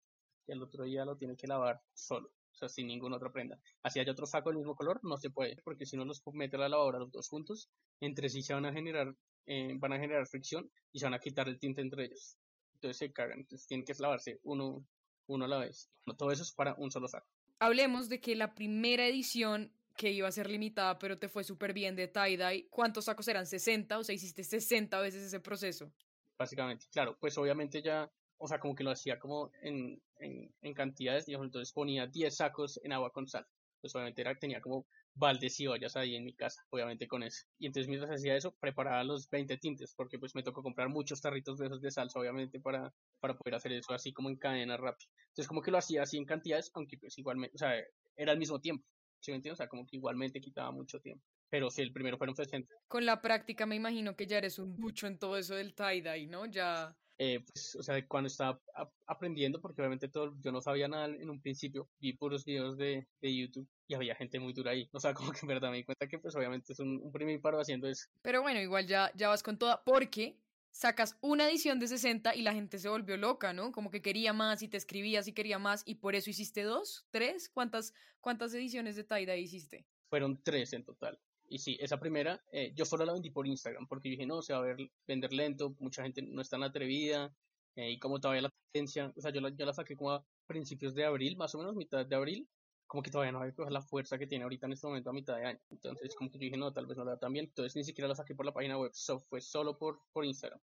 Y 0.46 0.52
el 0.52 0.62
otro 0.62 0.84
día 0.84 1.04
lo 1.04 1.16
tiene 1.16 1.36
que 1.36 1.46
lavar 1.46 1.80
solo, 1.94 2.28
o 2.28 2.56
sea, 2.56 2.68
sin 2.68 2.86
ninguna 2.86 3.16
otra 3.16 3.32
prenda. 3.32 3.58
Así 3.82 3.98
hay 3.98 4.08
otro 4.08 4.26
saco 4.26 4.50
del 4.50 4.58
mismo 4.58 4.76
color, 4.76 5.00
no 5.02 5.16
se 5.16 5.30
puede, 5.30 5.56
porque 5.64 5.86
si 5.86 5.96
no 5.96 6.04
los 6.04 6.22
mete 6.32 6.56
a 6.56 6.60
la 6.60 6.68
lavadora 6.68 6.98
los 6.98 7.12
dos 7.12 7.28
juntos, 7.28 7.70
entre 8.00 8.28
sí 8.28 8.42
se 8.42 8.54
van 8.54 8.66
a 8.66 8.72
generar, 8.72 9.14
eh, 9.46 9.74
van 9.78 9.92
a 9.92 9.98
generar 9.98 10.26
fricción 10.26 10.70
y 10.92 10.98
se 10.98 11.06
van 11.06 11.14
a 11.14 11.18
quitar 11.18 11.48
el 11.48 11.58
tinte 11.58 11.80
entre 11.80 12.06
ellos. 12.06 12.36
Entonces 12.74 12.98
se 12.98 13.12
cagan, 13.12 13.40
entonces 13.40 13.66
tienen 13.66 13.86
que 13.86 13.94
lavarse 13.98 14.40
uno, 14.42 14.86
uno 15.26 15.44
a 15.46 15.48
la 15.48 15.58
vez. 15.58 15.90
todo 16.18 16.30
eso 16.30 16.42
es 16.42 16.52
para 16.52 16.74
un 16.74 16.90
solo 16.90 17.08
saco 17.08 17.26
hablemos 17.58 18.08
de 18.08 18.20
que 18.20 18.34
la 18.36 18.54
primera 18.54 19.06
edición 19.06 19.72
que 19.96 20.10
iba 20.10 20.28
a 20.28 20.32
ser 20.32 20.50
limitada, 20.50 20.98
pero 20.98 21.18
te 21.18 21.28
fue 21.28 21.44
súper 21.44 21.72
bien 21.72 21.94
de 21.94 22.12
tie-dye, 22.12 22.68
¿cuántos 22.68 23.04
sacos 23.04 23.28
eran? 23.28 23.44
¿60? 23.44 23.98
O 23.98 24.04
sea, 24.04 24.14
hiciste 24.14 24.42
60 24.42 24.98
veces 25.00 25.22
ese 25.22 25.40
proceso. 25.40 25.92
Básicamente, 26.36 26.86
claro, 26.90 27.16
pues 27.20 27.38
obviamente 27.38 27.80
ya, 27.80 28.10
o 28.38 28.48
sea, 28.48 28.58
como 28.58 28.74
que 28.74 28.82
lo 28.82 28.90
hacía 28.90 29.18
como 29.18 29.52
en, 29.62 30.02
en, 30.18 30.52
en 30.62 30.74
cantidades, 30.74 31.26
digamos, 31.26 31.46
entonces 31.46 31.72
ponía 31.72 32.06
10 32.06 32.36
sacos 32.36 32.80
en 32.82 32.92
agua 32.92 33.12
con 33.12 33.28
sal. 33.28 33.46
Pues 33.80 33.94
obviamente 33.94 34.22
era, 34.22 34.34
tenía 34.34 34.60
como 34.60 34.86
baldes 35.14 35.58
y 35.60 35.66
ollas 35.66 35.96
ahí 35.96 36.16
en 36.16 36.24
mi 36.24 36.34
casa, 36.34 36.64
obviamente 36.70 37.06
con 37.06 37.22
eso. 37.22 37.46
Y 37.58 37.66
entonces 37.66 37.88
mientras 37.88 38.12
hacía 38.12 38.36
eso, 38.36 38.54
preparaba 38.58 39.04
los 39.04 39.28
20 39.30 39.56
tintes, 39.58 39.94
porque 39.94 40.18
pues 40.18 40.34
me 40.34 40.42
tocó 40.42 40.62
comprar 40.62 40.88
muchos 40.88 41.20
tarritos 41.20 41.58
de 41.58 41.66
esos 41.66 41.80
de 41.80 41.90
salsa, 41.90 42.18
obviamente, 42.18 42.60
para, 42.60 42.92
para 43.20 43.36
poder 43.36 43.54
hacer 43.54 43.72
eso 43.72 43.92
así 43.94 44.12
como 44.12 44.28
en 44.28 44.36
cadena 44.36 44.76
rápida. 44.76 45.08
Entonces 45.28 45.48
como 45.48 45.62
que 45.62 45.70
lo 45.70 45.78
hacía 45.78 46.02
así 46.02 46.18
en 46.18 46.24
cantidades, 46.24 46.70
aunque 46.74 46.98
pues 46.98 47.16
igualmente, 47.18 47.54
o 47.54 47.58
sea, 47.58 47.74
era 48.16 48.32
al 48.32 48.38
mismo 48.38 48.60
tiempo, 48.60 48.84
¿sí 49.20 49.30
me 49.30 49.36
entiendes? 49.36 49.60
O 49.60 49.62
sea, 49.62 49.68
como 49.68 49.86
que 49.86 49.96
igualmente 49.96 50.40
quitaba 50.40 50.70
mucho 50.70 51.00
tiempo. 51.00 51.24
Pero 51.50 51.70
sí, 51.70 51.82
el 51.82 51.92
primero 51.92 52.18
fueron 52.18 52.34
60. 52.34 52.74
Con 52.88 53.06
la 53.06 53.22
práctica 53.22 53.66
me 53.66 53.76
imagino 53.76 54.16
que 54.16 54.26
ya 54.26 54.38
eres 54.38 54.58
un 54.58 54.76
mucho 54.76 55.06
en 55.06 55.18
todo 55.18 55.36
eso 55.36 55.54
del 55.54 55.74
tie-dye, 55.74 56.26
¿no? 56.26 56.46
Ya 56.46 56.96
eh, 57.18 57.40
pues, 57.40 57.76
o 57.76 57.82
sea, 57.82 58.06
cuando 58.06 58.26
estaba 58.26 58.60
aprendiendo, 59.06 59.60
porque 59.60 59.80
obviamente 59.80 60.08
todo, 60.08 60.34
yo 60.40 60.50
no 60.50 60.60
sabía 60.60 60.88
nada 60.88 61.06
en 61.06 61.30
un 61.30 61.40
principio, 61.40 61.88
vi 62.00 62.12
puros 62.12 62.44
videos 62.44 62.76
de, 62.76 63.06
de, 63.20 63.36
YouTube 63.36 63.68
y 63.86 63.94
había 63.94 64.16
gente 64.16 64.40
muy 64.40 64.52
dura 64.52 64.72
ahí. 64.72 64.88
O 64.92 65.00
sea, 65.00 65.14
como 65.30 65.32
que 65.32 65.40
en 65.42 65.48
verdad 65.48 65.70
me 65.70 65.76
di 65.76 65.84
cuenta 65.84 66.08
que 66.08 66.18
pues 66.18 66.34
obviamente 66.34 66.72
es 66.72 66.80
un, 66.80 67.00
un 67.02 67.12
primer 67.12 67.40
paro 67.40 67.60
haciendo 67.60 67.88
eso. 67.88 68.08
Pero 68.22 68.42
bueno, 68.42 68.60
igual 68.60 68.86
ya, 68.86 69.12
ya 69.14 69.28
vas 69.28 69.42
con 69.42 69.58
toda, 69.58 69.84
porque 69.84 70.36
sacas 70.74 71.16
una 71.20 71.48
edición 71.48 71.78
de 71.78 71.86
60 71.86 72.34
y 72.34 72.42
la 72.42 72.52
gente 72.52 72.78
se 72.78 72.88
volvió 72.88 73.16
loca, 73.16 73.52
¿no? 73.52 73.70
Como 73.70 73.92
que 73.92 74.02
quería 74.02 74.32
más 74.32 74.60
y 74.62 74.68
te 74.68 74.76
escribías 74.76 75.28
y 75.28 75.32
quería 75.32 75.58
más 75.60 75.82
y 75.86 75.96
por 75.96 76.16
eso 76.16 76.30
hiciste 76.30 76.62
dos, 76.62 77.06
tres, 77.10 77.48
¿cuántas, 77.48 77.94
cuántas 78.20 78.52
ediciones 78.54 78.96
de 78.96 79.04
Taida 79.04 79.36
hiciste? 79.36 79.86
Fueron 80.10 80.42
tres 80.42 80.72
en 80.72 80.84
total. 80.84 81.18
Y 81.54 81.60
sí, 81.60 81.76
esa 81.78 82.00
primera, 82.00 82.42
eh, 82.50 82.72
yo 82.74 82.84
solo 82.84 83.04
la 83.04 83.12
vendí 83.12 83.30
por 83.30 83.46
Instagram, 83.46 83.86
porque 83.86 84.08
dije, 84.08 84.26
no, 84.26 84.42
se 84.42 84.52
va 84.52 84.58
a 84.58 84.62
ver, 84.62 84.90
vender 85.06 85.32
lento, 85.32 85.76
mucha 85.78 86.02
gente 86.02 86.20
no 86.20 86.42
es 86.42 86.50
tan 86.50 86.64
atrevida, 86.64 87.32
eh, 87.76 87.92
y 87.92 87.98
como 88.00 88.18
todavía 88.18 88.42
la 88.42 88.52
tendencia, 88.72 89.12
o 89.16 89.20
sea, 89.20 89.30
yo 89.30 89.40
la, 89.40 89.50
yo 89.50 89.64
la 89.64 89.72
saqué 89.72 89.94
como 89.94 90.10
a 90.10 90.26
principios 90.48 90.96
de 90.96 91.04
abril, 91.04 91.36
más 91.36 91.54
o 91.54 91.58
menos, 91.58 91.76
mitad 91.76 92.04
de 92.04 92.16
abril, 92.16 92.48
como 92.88 93.04
que 93.04 93.12
todavía 93.12 93.30
no 93.30 93.38
había 93.38 93.54
la 93.70 93.82
fuerza 93.82 94.18
que 94.18 94.26
tiene 94.26 94.42
ahorita 94.42 94.66
en 94.66 94.72
este 94.72 94.88
momento 94.88 95.10
a 95.10 95.12
mitad 95.12 95.36
de 95.36 95.44
año. 95.44 95.60
Entonces, 95.70 96.16
como 96.16 96.28
que 96.28 96.38
yo 96.38 96.44
dije, 96.46 96.56
no, 96.56 96.72
tal 96.72 96.86
vez 96.86 96.98
no 96.98 97.04
la 97.04 97.12
da 97.12 97.18
tan 97.20 97.32
bien, 97.32 97.44
entonces 97.44 97.76
ni 97.76 97.84
siquiera 97.84 98.08
la 98.08 98.16
saqué 98.16 98.34
por 98.34 98.46
la 98.46 98.52
página 98.52 98.76
web, 98.76 98.90
fue 99.28 99.40
solo 99.40 99.78
por, 99.78 100.00
por 100.12 100.24
Instagram. 100.24 100.58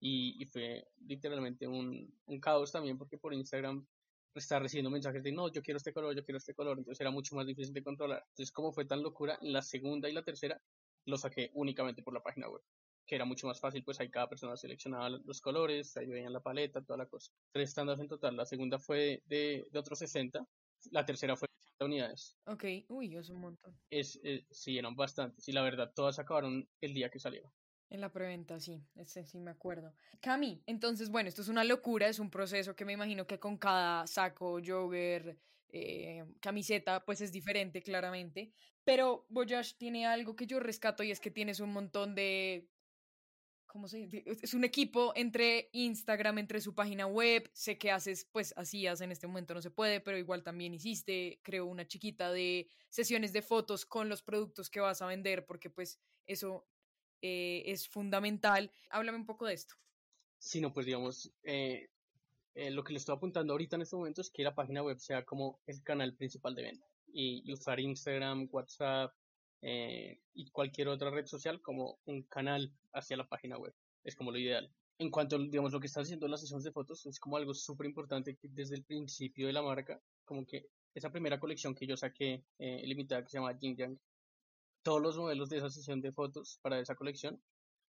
Y, 0.00 0.36
y 0.38 0.44
fue 0.44 0.86
literalmente 1.06 1.66
un, 1.66 2.14
un 2.26 2.40
caos 2.40 2.72
también, 2.72 2.98
porque 2.98 3.16
por 3.16 3.32
Instagram 3.32 3.86
estaba 4.44 4.60
recibiendo 4.60 4.90
mensajes 4.90 5.22
de 5.22 5.32
no, 5.32 5.50
yo 5.50 5.62
quiero 5.62 5.78
este 5.78 5.92
color, 5.92 6.14
yo 6.14 6.24
quiero 6.24 6.38
este 6.38 6.54
color, 6.54 6.78
entonces 6.78 7.00
era 7.00 7.10
mucho 7.10 7.34
más 7.34 7.46
difícil 7.46 7.72
de 7.74 7.82
controlar. 7.82 8.22
Entonces, 8.28 8.52
como 8.52 8.72
fue 8.72 8.84
tan 8.84 9.02
locura, 9.02 9.38
en 9.40 9.52
la 9.52 9.62
segunda 9.62 10.08
y 10.08 10.12
la 10.12 10.22
tercera 10.22 10.60
lo 11.06 11.16
saqué 11.16 11.50
únicamente 11.54 12.02
por 12.02 12.14
la 12.14 12.22
página 12.22 12.48
web, 12.48 12.62
que 13.06 13.14
era 13.14 13.24
mucho 13.24 13.46
más 13.46 13.60
fácil, 13.60 13.84
pues 13.84 14.00
ahí 14.00 14.10
cada 14.10 14.28
persona 14.28 14.56
seleccionaba 14.56 15.08
los 15.10 15.40
colores, 15.40 15.96
ahí 15.96 16.06
veían 16.06 16.32
la 16.32 16.40
paleta, 16.40 16.82
toda 16.82 16.98
la 16.98 17.06
cosa. 17.06 17.32
Tres 17.52 17.70
estándares 17.70 18.00
en 18.00 18.08
total, 18.08 18.36
la 18.36 18.44
segunda 18.44 18.78
fue 18.78 19.22
de, 19.26 19.66
de 19.70 19.78
otros 19.78 19.98
60, 20.00 20.46
la 20.90 21.04
tercera 21.04 21.36
fue 21.36 21.48
de 21.48 21.68
80 21.68 21.84
unidades. 21.84 22.36
Ok, 22.46 22.64
uy, 22.88 23.16
es 23.16 23.30
un 23.30 23.40
montón. 23.40 23.78
Es, 23.90 24.18
es, 24.22 24.44
sí, 24.50 24.76
eran 24.76 24.96
bastantes, 24.96 25.48
y 25.48 25.52
la 25.52 25.62
verdad, 25.62 25.92
todas 25.94 26.18
acabaron 26.18 26.68
el 26.80 26.94
día 26.94 27.10
que 27.10 27.20
salieron. 27.20 27.50
En 27.88 28.00
la 28.00 28.10
preventa, 28.10 28.58
sí, 28.58 28.82
ese 28.96 29.24
sí 29.24 29.38
me 29.38 29.52
acuerdo. 29.52 29.94
Cami, 30.20 30.62
entonces, 30.66 31.08
bueno, 31.08 31.28
esto 31.28 31.42
es 31.42 31.48
una 31.48 31.62
locura, 31.62 32.08
es 32.08 32.18
un 32.18 32.30
proceso 32.30 32.74
que 32.74 32.84
me 32.84 32.92
imagino 32.92 33.26
que 33.26 33.38
con 33.38 33.56
cada 33.56 34.06
saco, 34.08 34.60
jogger, 34.64 35.38
eh, 35.68 36.24
camiseta, 36.40 37.04
pues 37.04 37.20
es 37.20 37.30
diferente, 37.30 37.82
claramente. 37.82 38.52
Pero 38.82 39.26
Voyage 39.28 39.74
tiene 39.78 40.06
algo 40.06 40.34
que 40.34 40.46
yo 40.46 40.58
rescato 40.58 41.02
y 41.02 41.10
es 41.10 41.20
que 41.20 41.30
tienes 41.30 41.60
un 41.60 41.72
montón 41.72 42.14
de. 42.14 42.68
¿Cómo 43.66 43.88
se 43.88 43.98
dice? 43.98 44.24
Es 44.24 44.54
un 44.54 44.64
equipo 44.64 45.12
entre 45.14 45.68
Instagram, 45.72 46.38
entre 46.38 46.60
su 46.60 46.74
página 46.74 47.06
web. 47.06 47.50
Sé 47.52 47.78
que 47.78 47.90
haces, 47.90 48.24
pues 48.32 48.54
hacías 48.56 49.00
en 49.00 49.12
este 49.12 49.26
momento 49.26 49.54
no 49.54 49.60
se 49.60 49.70
puede, 49.70 50.00
pero 50.00 50.16
igual 50.16 50.42
también 50.42 50.72
hiciste, 50.72 51.40
creo, 51.42 51.66
una 51.66 51.86
chiquita 51.86 52.32
de 52.32 52.68
sesiones 52.88 53.32
de 53.32 53.42
fotos 53.42 53.84
con 53.84 54.08
los 54.08 54.22
productos 54.22 54.70
que 54.70 54.80
vas 54.80 55.02
a 55.02 55.06
vender, 55.06 55.44
porque 55.46 55.68
pues 55.68 56.00
eso 56.26 56.66
eh, 57.26 57.72
es 57.72 57.88
fundamental. 57.88 58.70
Háblame 58.90 59.18
un 59.18 59.26
poco 59.26 59.46
de 59.46 59.54
esto. 59.54 59.74
Sí, 60.38 60.60
no, 60.60 60.72
pues 60.72 60.86
digamos, 60.86 61.32
eh, 61.42 61.88
eh, 62.54 62.70
lo 62.70 62.84
que 62.84 62.92
le 62.92 62.98
estoy 62.98 63.16
apuntando 63.16 63.52
ahorita 63.52 63.74
en 63.74 63.82
este 63.82 63.96
momento 63.96 64.20
es 64.20 64.30
que 64.30 64.44
la 64.44 64.54
página 64.54 64.84
web 64.84 65.00
sea 65.00 65.24
como 65.24 65.58
el 65.66 65.82
canal 65.82 66.14
principal 66.14 66.54
de 66.54 66.62
venta 66.62 66.86
y, 67.12 67.52
usar 67.52 67.80
Instagram, 67.80 68.48
WhatsApp 68.52 69.12
y 69.60 70.50
cualquier 70.50 70.86
otra 70.86 71.10
red 71.10 71.26
social 71.26 71.60
como 71.60 71.98
un 72.04 72.22
canal 72.22 72.72
hacia 72.92 73.16
la 73.16 73.26
página 73.26 73.58
web. 73.58 73.74
Es 74.04 74.14
como 74.14 74.30
lo 74.30 74.38
ideal. 74.38 74.70
En 74.98 75.10
cuanto, 75.10 75.36
digamos, 75.38 75.72
lo 75.72 75.80
que 75.80 75.88
está 75.88 76.02
haciendo 76.02 76.28
las 76.28 76.40
sesiones 76.40 76.62
de 76.62 76.70
fotos, 76.70 77.04
es 77.06 77.18
como 77.18 77.36
algo 77.36 77.52
súper 77.54 77.86
importante 77.86 78.36
que 78.36 78.48
desde 78.48 78.76
el 78.76 78.84
principio 78.84 79.48
de 79.48 79.52
la 79.52 79.62
marca, 79.62 80.00
como 80.24 80.46
que 80.46 80.68
esa 80.94 81.10
primera 81.10 81.40
colección 81.40 81.74
que 81.74 81.88
yo 81.88 81.96
saqué 81.96 82.44
limitada 82.58 83.24
que 83.24 83.30
se 83.30 83.38
llama 83.38 83.58
Jing 83.58 83.76
Yang, 83.76 83.98
todos 84.86 85.02
los 85.02 85.18
modelos 85.18 85.48
de 85.48 85.56
esa 85.56 85.68
sesión 85.68 86.00
de 86.00 86.12
fotos 86.12 86.60
para 86.62 86.78
esa 86.78 86.94
colección 86.94 87.42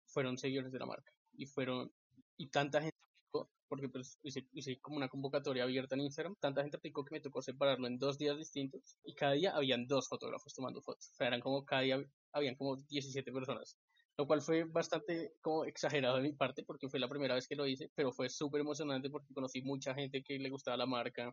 fueron 0.08 0.36
seguidores 0.36 0.72
de 0.72 0.80
la 0.80 0.88
marca 0.88 1.14
y 1.34 1.46
fueron 1.46 1.92
y 2.38 2.48
tanta 2.50 2.82
gente 2.82 2.98
aplicó 2.98 3.52
porque 3.68 3.88
pues 3.88 4.18
hice, 4.24 4.48
hice, 4.52 4.80
como 4.80 4.98
una 4.98 5.08
convocatoria 5.08 5.62
abierta 5.62 5.94
en 5.94 6.02
Instagram 6.02 6.36
tanta 6.40 6.64
gente 6.64 6.78
aplicó 6.78 7.06
que 7.06 7.14
me 7.14 7.22
tocó 7.22 7.44
separarlo 7.44 7.86
en 7.86 8.00
dos 8.00 8.18
días 8.18 8.36
distintos 8.36 8.98
y 9.04 9.14
cada 9.14 9.34
día 9.34 9.56
habían 9.56 9.86
dos 9.86 10.08
fotógrafos 10.08 10.56
tomando 10.56 10.82
fotos. 10.82 11.12
O 11.12 11.14
sea 11.14 11.28
eran 11.28 11.40
como 11.40 11.64
cada 11.66 11.84
día 11.84 12.04
habían 12.32 12.56
como 12.56 12.78
17 12.78 13.32
personas 13.32 13.78
lo 14.18 14.26
cual 14.26 14.42
fue 14.42 14.64
bastante 14.64 15.36
como 15.42 15.66
exagerado 15.66 16.16
de 16.16 16.24
mi 16.24 16.34
parte 16.34 16.64
porque 16.64 16.90
fue 16.90 17.00
la 17.00 17.08
primera 17.08 17.36
vez 17.36 17.48
que 17.48 17.56
lo 17.56 17.68
hice 17.68 17.92
pero 17.94 18.12
fue 18.12 18.28
súper 18.28 18.62
emocionante 18.62 19.12
porque 19.12 19.36
conocí 19.36 19.62
mucha 19.62 19.94
gente 19.94 20.24
que 20.24 20.40
le 20.40 20.50
gustaba 20.50 20.78
la 20.78 20.88
marca 20.88 21.32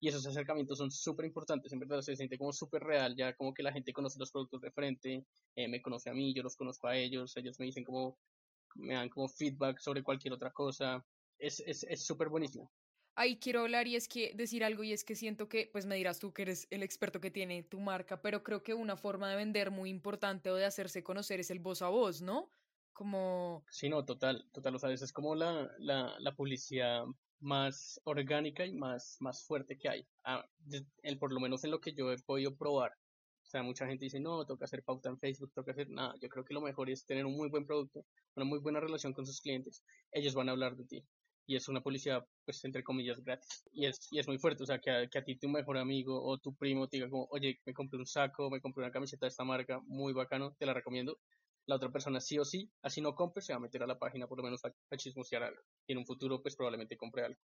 y 0.00 0.08
esos 0.08 0.26
acercamientos 0.26 0.78
son 0.78 0.90
súper 0.90 1.26
importantes, 1.26 1.72
en 1.72 1.80
verdad 1.80 2.00
se 2.02 2.16
siente 2.16 2.38
como 2.38 2.52
súper 2.52 2.82
real, 2.82 3.16
ya 3.16 3.34
como 3.34 3.54
que 3.54 3.62
la 3.62 3.72
gente 3.72 3.92
conoce 3.92 4.18
los 4.18 4.30
productos 4.30 4.60
de 4.60 4.70
frente, 4.70 5.24
eh, 5.54 5.68
me 5.68 5.80
conoce 5.80 6.10
a 6.10 6.14
mí, 6.14 6.34
yo 6.34 6.42
los 6.42 6.56
conozco 6.56 6.88
a 6.88 6.96
ellos, 6.96 7.36
ellos 7.36 7.58
me 7.58 7.66
dicen 7.66 7.84
como, 7.84 8.18
me 8.74 8.94
dan 8.94 9.08
como 9.08 9.28
feedback 9.28 9.78
sobre 9.78 10.02
cualquier 10.02 10.34
otra 10.34 10.50
cosa, 10.50 11.04
es 11.38 11.56
súper 12.04 12.26
es, 12.26 12.30
buenísimo. 12.30 12.70
Ahí 13.14 13.38
quiero 13.38 13.60
hablar 13.60 13.86
y 13.86 13.96
es 13.96 14.08
que 14.08 14.34
decir 14.34 14.62
algo 14.62 14.82
y 14.82 14.92
es 14.92 15.02
que 15.02 15.16
siento 15.16 15.48
que, 15.48 15.70
pues 15.72 15.86
me 15.86 15.96
dirás 15.96 16.18
tú 16.18 16.34
que 16.34 16.42
eres 16.42 16.68
el 16.70 16.82
experto 16.82 17.18
que 17.18 17.30
tiene 17.30 17.62
tu 17.62 17.80
marca, 17.80 18.20
pero 18.20 18.42
creo 18.42 18.62
que 18.62 18.74
una 18.74 18.96
forma 18.96 19.30
de 19.30 19.36
vender 19.36 19.70
muy 19.70 19.88
importante 19.88 20.50
o 20.50 20.54
de 20.54 20.66
hacerse 20.66 21.02
conocer 21.02 21.40
es 21.40 21.50
el 21.50 21.60
voz 21.60 21.80
a 21.80 21.88
voz, 21.88 22.20
¿no? 22.20 22.50
Como... 22.92 23.64
Sí, 23.70 23.88
no, 23.88 24.04
total, 24.04 24.46
total, 24.52 24.74
o 24.74 24.78
sea, 24.78 24.90
es 24.90 25.12
como 25.12 25.34
la, 25.34 25.70
la, 25.78 26.14
la 26.18 26.34
publicidad 26.34 27.04
más 27.46 28.00
orgánica 28.04 28.66
y 28.66 28.72
más, 28.72 29.16
más 29.20 29.44
fuerte 29.46 29.78
que 29.78 29.88
hay. 29.88 30.06
Ah, 30.24 30.44
el, 31.02 31.18
por 31.18 31.32
lo 31.32 31.40
menos 31.40 31.62
en 31.64 31.70
lo 31.70 31.80
que 31.80 31.94
yo 31.94 32.12
he 32.12 32.18
podido 32.18 32.56
probar. 32.56 32.90
O 32.90 33.48
sea, 33.48 33.62
mucha 33.62 33.86
gente 33.86 34.04
dice, 34.04 34.18
no, 34.18 34.44
toca 34.44 34.64
hacer 34.64 34.82
pauta 34.82 35.08
en 35.08 35.18
Facebook, 35.18 35.52
toca 35.54 35.70
hacer 35.70 35.88
nada. 35.88 36.14
Yo 36.20 36.28
creo 36.28 36.44
que 36.44 36.54
lo 36.54 36.60
mejor 36.60 36.90
es 36.90 37.06
tener 37.06 37.24
un 37.24 37.36
muy 37.36 37.48
buen 37.48 37.64
producto, 37.64 38.04
una 38.34 38.44
muy 38.44 38.58
buena 38.58 38.80
relación 38.80 39.12
con 39.12 39.24
sus 39.24 39.40
clientes. 39.40 39.84
Ellos 40.10 40.34
van 40.34 40.48
a 40.48 40.52
hablar 40.52 40.76
de 40.76 40.84
ti. 40.86 41.04
Y 41.46 41.54
es 41.54 41.68
una 41.68 41.80
publicidad, 41.80 42.26
pues, 42.44 42.64
entre 42.64 42.82
comillas, 42.82 43.22
gratis. 43.22 43.62
Y 43.72 43.86
es, 43.86 44.08
y 44.10 44.18
es 44.18 44.26
muy 44.26 44.38
fuerte. 44.38 44.64
O 44.64 44.66
sea, 44.66 44.80
que 44.80 44.90
a, 44.90 45.06
que 45.06 45.18
a 45.18 45.24
ti 45.24 45.36
tu 45.36 45.48
mejor 45.48 45.78
amigo 45.78 46.20
o 46.20 46.38
tu 46.38 46.52
primo 46.56 46.88
te 46.88 46.96
diga 46.96 47.08
como, 47.08 47.28
oye, 47.30 47.60
me 47.64 47.72
compré 47.72 48.00
un 48.00 48.06
saco, 48.06 48.50
me 48.50 48.60
compré 48.60 48.82
una 48.82 48.90
camiseta 48.92 49.26
de 49.26 49.30
esta 49.30 49.44
marca, 49.44 49.80
muy 49.86 50.12
bacano, 50.12 50.56
te 50.58 50.66
la 50.66 50.74
recomiendo 50.74 51.16
la 51.66 51.76
otra 51.76 51.90
persona 51.90 52.20
sí 52.20 52.38
o 52.38 52.44
sí, 52.44 52.70
así 52.82 53.00
no 53.00 53.14
compre, 53.14 53.42
se 53.42 53.52
va 53.52 53.58
a 53.58 53.60
meter 53.60 53.82
a 53.82 53.86
la 53.86 53.98
página 53.98 54.26
por 54.26 54.38
lo 54.38 54.44
menos 54.44 54.64
a, 54.64 54.74
a 54.90 54.96
chismosear 54.96 55.42
algo. 55.42 55.60
Y 55.86 55.92
en 55.92 55.98
un 55.98 56.06
futuro, 56.06 56.42
pues 56.42 56.56
probablemente 56.56 56.96
compre 56.96 57.24
algo. 57.24 57.40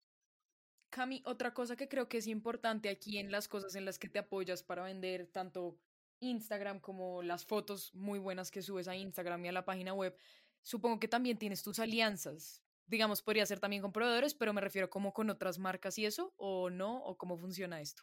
Cami, 0.91 1.23
otra 1.25 1.55
cosa 1.55 1.75
que 1.75 1.89
creo 1.89 2.09
que 2.09 2.19
es 2.19 2.27
importante 2.27 2.89
aquí 2.91 3.19
en 3.19 3.31
las 3.31 3.49
cosas 3.49 3.75
en 3.75 3.85
las 3.85 3.99
que 3.99 4.09
te 4.09 4.19
apoyas 4.19 4.63
para 4.63 4.85
vender 4.85 5.27
tanto 5.27 5.79
Instagram 6.23 6.81
como 6.81 7.23
las 7.23 7.45
fotos 7.45 7.95
muy 7.95 8.19
buenas 8.19 8.51
que 8.51 8.63
subes 8.63 8.89
a 8.89 8.97
Instagram 8.97 9.45
y 9.45 9.49
a 9.49 9.53
la 9.53 9.65
página 9.65 9.93
web, 9.93 10.17
supongo 10.63 11.01
que 11.01 11.09
también 11.09 11.39
tienes 11.39 11.63
tus 11.63 11.79
alianzas. 11.79 12.63
Digamos, 12.87 13.23
podría 13.23 13.47
ser 13.47 13.59
también 13.59 13.83
con 13.83 13.93
proveedores, 13.93 14.35
pero 14.35 14.53
me 14.53 14.61
refiero 14.61 14.91
como 14.91 15.13
con 15.13 15.31
otras 15.31 15.59
marcas 15.59 15.99
y 15.99 16.07
eso, 16.07 16.35
o 16.37 16.71
no, 16.71 17.03
o 17.05 17.17
cómo 17.17 17.37
funciona 17.37 17.81
esto. 17.81 18.03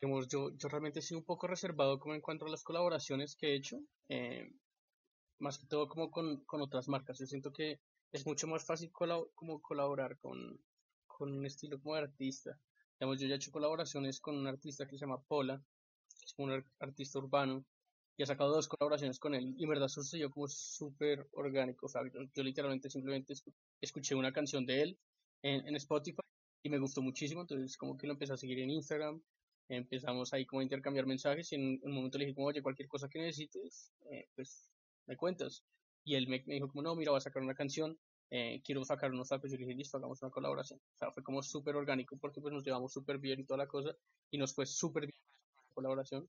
Digamos, 0.00 0.28
yo, 0.28 0.50
yo 0.56 0.68
realmente 0.68 0.98
he 0.98 1.02
sido 1.02 1.20
un 1.20 1.24
poco 1.24 1.46
reservado 1.46 1.98
como 1.98 2.14
en 2.14 2.20
cuanto 2.20 2.44
a 2.44 2.50
las 2.50 2.62
colaboraciones 2.62 3.36
que 3.36 3.52
he 3.52 3.54
hecho, 3.54 3.78
eh, 4.08 4.50
más 5.38 5.58
que 5.58 5.66
todo 5.66 5.88
como 5.88 6.10
con, 6.10 6.44
con, 6.44 6.60
otras 6.62 6.88
marcas. 6.88 7.18
Yo 7.18 7.26
siento 7.26 7.52
que 7.52 7.80
es 8.12 8.26
mucho 8.26 8.46
más 8.46 8.64
fácil 8.64 8.90
como 8.92 9.60
colaborar 9.60 10.18
con, 10.18 10.60
con 11.06 11.32
un 11.32 11.46
estilo 11.46 11.80
como 11.80 11.94
de 11.94 12.02
artista. 12.02 12.58
Digamos, 12.98 13.20
yo 13.20 13.26
ya 13.26 13.34
he 13.34 13.36
hecho 13.36 13.50
colaboraciones 13.50 14.20
con 14.20 14.36
un 14.36 14.46
artista 14.46 14.86
que 14.86 14.96
se 14.96 15.00
llama 15.00 15.22
Pola, 15.22 15.62
que 16.18 16.24
es 16.24 16.34
un 16.38 16.64
artista 16.80 17.18
urbano, 17.18 17.64
y 18.16 18.22
he 18.22 18.26
sacado 18.26 18.54
dos 18.54 18.68
colaboraciones 18.68 19.18
con 19.18 19.34
él, 19.34 19.54
y 19.58 19.64
en 19.64 19.68
verdad 19.68 19.88
sucedió 19.88 20.30
como 20.30 20.48
súper 20.48 21.28
orgánico. 21.32 21.86
O 21.86 21.88
sea, 21.88 22.02
yo, 22.34 22.42
literalmente 22.42 22.88
simplemente 22.88 23.34
escuché 23.80 24.14
una 24.14 24.32
canción 24.32 24.64
de 24.64 24.82
él 24.82 24.98
en, 25.42 25.66
en, 25.66 25.76
Spotify 25.76 26.22
y 26.62 26.70
me 26.70 26.78
gustó 26.78 27.02
muchísimo, 27.02 27.42
entonces 27.42 27.76
como 27.76 27.96
que 27.98 28.06
lo 28.06 28.14
empecé 28.14 28.32
a 28.32 28.38
seguir 28.38 28.58
en 28.60 28.70
Instagram, 28.70 29.20
empezamos 29.68 30.32
ahí 30.32 30.46
como 30.46 30.60
a 30.60 30.62
intercambiar 30.62 31.06
mensajes 31.06 31.52
y 31.52 31.56
en 31.56 31.80
un 31.82 31.92
momento 31.92 32.18
le 32.18 32.24
dije 32.24 32.34
como, 32.34 32.46
oye, 32.46 32.62
cualquier 32.62 32.88
cosa 32.88 33.08
que 33.08 33.18
necesites, 33.18 33.92
eh, 34.10 34.28
pues 34.34 34.70
me 35.06 35.16
cuentas. 35.16 35.64
Y 36.04 36.14
él 36.14 36.28
me, 36.28 36.42
me, 36.46 36.54
dijo 36.54 36.68
como, 36.68 36.82
no, 36.82 36.94
mira, 36.94 37.10
voy 37.10 37.18
a 37.18 37.20
sacar 37.20 37.42
una 37.42 37.54
canción, 37.54 37.98
eh, 38.30 38.60
quiero 38.64 38.84
sacar 38.84 39.12
unos 39.12 39.28
tacos 39.28 39.50
y 39.50 39.52
yo 39.52 39.58
le 39.58 39.66
dije, 39.66 39.78
listo, 39.78 39.96
hagamos 39.96 40.22
una 40.22 40.30
colaboración. 40.30 40.80
O 40.94 40.98
sea, 40.98 41.10
fue 41.12 41.22
como 41.22 41.42
súper 41.42 41.76
orgánico 41.76 42.16
porque 42.20 42.40
pues 42.40 42.52
nos 42.52 42.64
llevamos 42.64 42.92
súper 42.92 43.18
bien 43.18 43.40
y 43.40 43.44
toda 43.44 43.58
la 43.58 43.66
cosa 43.66 43.94
y 44.30 44.38
nos 44.38 44.54
fue 44.54 44.66
súper 44.66 45.06
bien 45.06 45.20
la 45.56 45.74
colaboración 45.74 46.28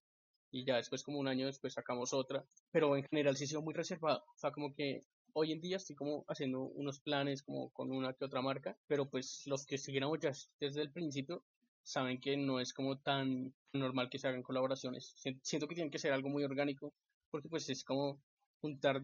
y 0.52 0.66
ya 0.66 0.78
después 0.78 1.04
como 1.04 1.20
un 1.20 1.28
año 1.28 1.46
después 1.46 1.74
sacamos 1.74 2.14
otra, 2.14 2.46
pero 2.72 2.96
en 2.96 3.04
general 3.10 3.36
sí 3.36 3.48
sido 3.48 3.62
muy 3.62 3.74
reservado, 3.74 4.20
o 4.20 4.38
sea, 4.38 4.52
como 4.52 4.74
que 4.74 5.02
hoy 5.34 5.52
en 5.52 5.62
día 5.62 5.78
estoy 5.78 5.96
como 5.96 6.24
haciendo 6.28 6.62
unos 6.62 7.00
planes 7.00 7.44
como 7.44 7.70
con 7.72 7.92
una 7.92 8.14
que 8.14 8.26
otra 8.26 8.42
marca, 8.42 8.78
pero 8.88 9.10
pues 9.10 9.44
los 9.46 9.66
que 9.66 9.78
siguiéramos 9.78 10.20
ya 10.20 10.32
desde 10.60 10.82
el 10.82 10.92
principio 10.92 11.44
saben 11.84 12.20
que 12.20 12.38
no 12.38 12.60
es 12.60 12.74
como 12.74 13.00
tan 13.00 13.54
normal 13.74 14.10
que 14.10 14.20
se 14.20 14.28
hagan 14.28 14.44
colaboraciones, 14.44 15.16
siento 15.42 15.68
que 15.68 15.76
tiene 15.76 15.92
que 15.92 16.00
ser 16.00 16.14
algo 16.14 16.30
muy 16.30 16.44
orgánico, 16.44 16.94
porque 17.30 17.50
pues 17.50 17.70
es 17.70 17.84
como 17.84 18.22
juntar 18.62 19.04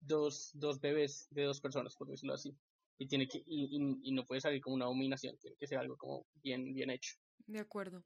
dos, 0.00 0.50
dos 0.54 0.80
bebés 0.80 1.28
de 1.30 1.44
dos 1.44 1.60
personas, 1.60 1.96
por 1.96 2.08
decirlo 2.08 2.34
así. 2.34 2.54
Y, 2.98 3.06
tiene 3.06 3.26
que, 3.26 3.42
y, 3.46 4.12
no 4.12 4.26
puede 4.26 4.40
salir 4.40 4.60
como 4.60 4.76
una 4.76 4.84
dominación, 4.84 5.36
tiene 5.38 5.56
que 5.56 5.66
ser 5.66 5.78
algo 5.78 5.96
como 5.96 6.26
bien, 6.42 6.74
bien 6.74 6.90
hecho. 6.90 7.16
De 7.46 7.58
acuerdo. 7.58 8.04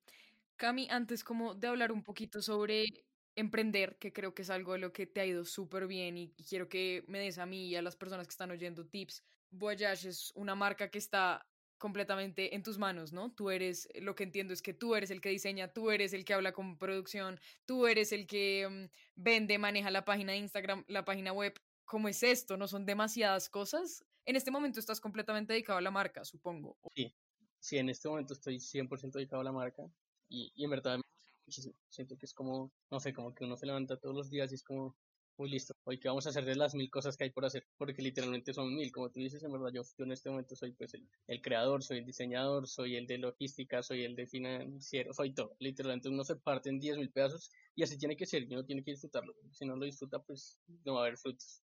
Cami, 0.56 0.86
antes 0.88 1.24
como 1.24 1.54
de 1.54 1.66
hablar 1.66 1.90
un 1.90 2.04
poquito 2.04 2.40
sobre 2.40 2.86
emprender, 3.34 3.96
que 3.98 4.12
creo 4.12 4.34
que 4.34 4.42
es 4.42 4.50
algo 4.50 4.74
de 4.74 4.78
lo 4.78 4.92
que 4.92 5.06
te 5.06 5.20
ha 5.20 5.26
ido 5.26 5.44
súper 5.44 5.88
bien 5.88 6.16
y, 6.16 6.32
quiero 6.48 6.68
que 6.68 7.04
me 7.08 7.18
des 7.18 7.38
a 7.38 7.46
mí 7.46 7.66
y 7.66 7.76
a 7.76 7.82
las 7.82 7.96
personas 7.96 8.26
que 8.26 8.32
están 8.32 8.52
oyendo 8.52 8.86
tips. 8.86 9.24
Voyage 9.50 10.08
es 10.08 10.32
una 10.36 10.54
marca 10.54 10.90
que 10.90 10.98
está 10.98 11.44
completamente 11.78 12.54
en 12.54 12.62
tus 12.62 12.78
manos, 12.78 13.12
¿no? 13.12 13.32
Tú 13.32 13.50
eres, 13.50 13.88
lo 14.00 14.14
que 14.14 14.24
entiendo 14.24 14.52
es 14.52 14.62
que 14.62 14.74
tú 14.74 14.94
eres 14.94 15.10
el 15.10 15.20
que 15.20 15.28
diseña, 15.28 15.72
tú 15.72 15.90
eres 15.90 16.12
el 16.12 16.24
que 16.24 16.34
habla 16.34 16.52
con 16.52 16.78
producción, 16.78 17.40
tú 17.66 17.86
eres 17.86 18.12
el 18.12 18.26
que 18.26 18.68
mm, 18.68 19.22
vende, 19.22 19.58
maneja 19.58 19.90
la 19.90 20.04
página 20.04 20.32
de 20.32 20.38
Instagram, 20.38 20.84
la 20.88 21.04
página 21.04 21.32
web, 21.32 21.54
¿cómo 21.84 22.08
es 22.08 22.22
esto? 22.22 22.56
¿No 22.56 22.68
son 22.68 22.86
demasiadas 22.86 23.48
cosas? 23.48 24.04
En 24.24 24.36
este 24.36 24.50
momento 24.50 24.80
estás 24.80 25.00
completamente 25.00 25.52
dedicado 25.52 25.78
a 25.78 25.82
la 25.82 25.90
marca, 25.90 26.24
supongo. 26.24 26.78
Sí, 26.94 27.14
sí, 27.60 27.78
en 27.78 27.88
este 27.88 28.08
momento 28.08 28.32
estoy 28.32 28.58
100% 28.58 29.12
dedicado 29.12 29.42
a 29.42 29.44
la 29.44 29.52
marca 29.52 29.82
y, 30.28 30.52
y 30.54 30.64
en 30.64 30.70
verdad 30.70 30.96
me 30.96 31.04
muchísimo. 31.46 31.74
Siento 31.88 32.16
que 32.16 32.26
es 32.26 32.34
como, 32.34 32.72
no 32.90 33.00
sé, 33.00 33.12
como 33.12 33.34
que 33.34 33.44
uno 33.44 33.56
se 33.56 33.66
levanta 33.66 33.98
todos 33.98 34.14
los 34.14 34.30
días 34.30 34.50
y 34.52 34.54
es 34.54 34.64
como, 34.64 34.96
muy 35.36 35.50
listo, 35.50 35.74
hoy 35.84 35.98
que 35.98 36.08
vamos 36.08 36.26
a 36.26 36.30
hacer 36.30 36.44
de 36.44 36.54
las 36.56 36.74
mil 36.74 36.90
cosas 36.90 37.16
que 37.16 37.24
hay 37.24 37.30
por 37.30 37.44
hacer, 37.44 37.66
porque 37.76 38.02
literalmente 38.02 38.52
son 38.54 38.74
mil, 38.74 38.90
como 38.92 39.10
tú 39.10 39.20
dices, 39.20 39.42
en 39.42 39.52
verdad 39.52 39.70
yo, 39.72 39.82
yo 39.98 40.04
en 40.04 40.12
este 40.12 40.30
momento 40.30 40.54
soy 40.56 40.72
pues 40.72 40.94
el, 40.94 41.08
el, 41.26 41.42
creador, 41.42 41.82
soy 41.82 41.98
el 41.98 42.06
diseñador, 42.06 42.66
soy 42.68 42.96
el 42.96 43.06
de 43.06 43.18
logística, 43.18 43.82
soy 43.82 44.04
el 44.04 44.14
de 44.16 44.26
financiero, 44.26 45.12
soy 45.12 45.32
todo, 45.34 45.56
literalmente 45.58 46.08
uno 46.08 46.24
se 46.24 46.36
parte 46.36 46.68
en 46.70 46.78
diez 46.80 46.96
mil 46.96 47.10
pedazos 47.10 47.50
y 47.74 47.82
así 47.82 47.98
tiene 47.98 48.16
que 48.16 48.26
ser, 48.26 48.42
y 48.44 48.54
uno 48.54 48.64
tiene 48.64 48.82
que 48.84 48.92
disfrutarlo, 48.92 49.34
si 49.52 49.64
no 49.66 49.76
lo 49.76 49.84
disfruta 49.84 50.20
pues 50.22 50.60
no 50.84 50.94
va 50.94 51.00
a 51.00 51.02
haber 51.04 51.18
frutos. 51.18 51.62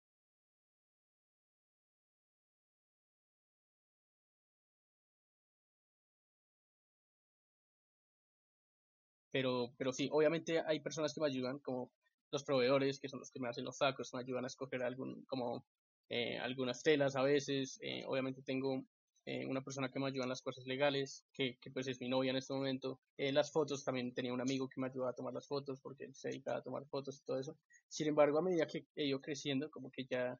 Pero, 9.31 9.73
pero 9.79 9.93
sí, 9.93 10.09
obviamente 10.13 10.61
hay 10.61 10.81
personas 10.81 11.13
que 11.15 11.21
me 11.21 11.27
ayudan, 11.27 11.59
como 11.59 11.91
los 12.33 12.45
proveedores, 12.45 12.99
que 12.99 13.09
son 13.09 13.21
los 13.21 13.31
que 13.31 13.41
me 13.41 13.49
hacen 13.49 13.65
los 13.65 13.77
sacos, 13.79 14.13
me 14.15 14.21
ayudan 14.21 14.45
a 14.45 14.49
escoger 14.49 14.83
algún, 14.83 15.25
como 15.27 15.65
eh, 16.09 16.39
algunas 16.39 16.83
telas 16.83 17.15
a 17.17 17.23
veces. 17.23 17.79
Eh, 17.83 18.05
obviamente 18.07 18.43
tengo 18.43 18.85
eh, 19.25 19.47
una 19.47 19.63
persona 19.63 19.91
que 19.91 20.01
me 20.01 20.07
ayuda 20.07 20.25
en 20.25 20.31
las 20.31 20.43
cosas 20.43 20.67
legales, 20.67 21.25
que, 21.33 21.59
que 21.61 21.71
pues 21.71 21.87
es 21.87 22.01
mi 22.01 22.09
novia 22.09 22.31
en 22.31 22.37
este 22.37 22.55
momento. 22.55 23.01
las 23.17 23.53
fotos, 23.53 23.85
también 23.85 24.13
tenía 24.15 24.33
un 24.33 24.41
amigo 24.41 24.69
que 24.69 24.81
me 24.81 24.89
ayudaba 24.89 25.11
a 25.11 25.15
tomar 25.15 25.35
las 25.35 25.47
fotos, 25.47 25.81
porque 25.81 26.05
él 26.05 26.15
se 26.15 26.29
dedicaba 26.29 26.59
a 26.59 26.63
tomar 26.63 26.87
fotos 26.87 27.21
y 27.21 27.25
todo 27.25 27.39
eso. 27.39 27.57
Sin 27.89 28.09
embargo, 28.09 28.39
a 28.39 28.43
medida 28.43 28.67
que 28.67 28.87
he 28.97 29.07
ido 29.07 29.21
creciendo, 29.21 29.71
como 29.71 29.91
que 29.91 30.07
ya 30.07 30.39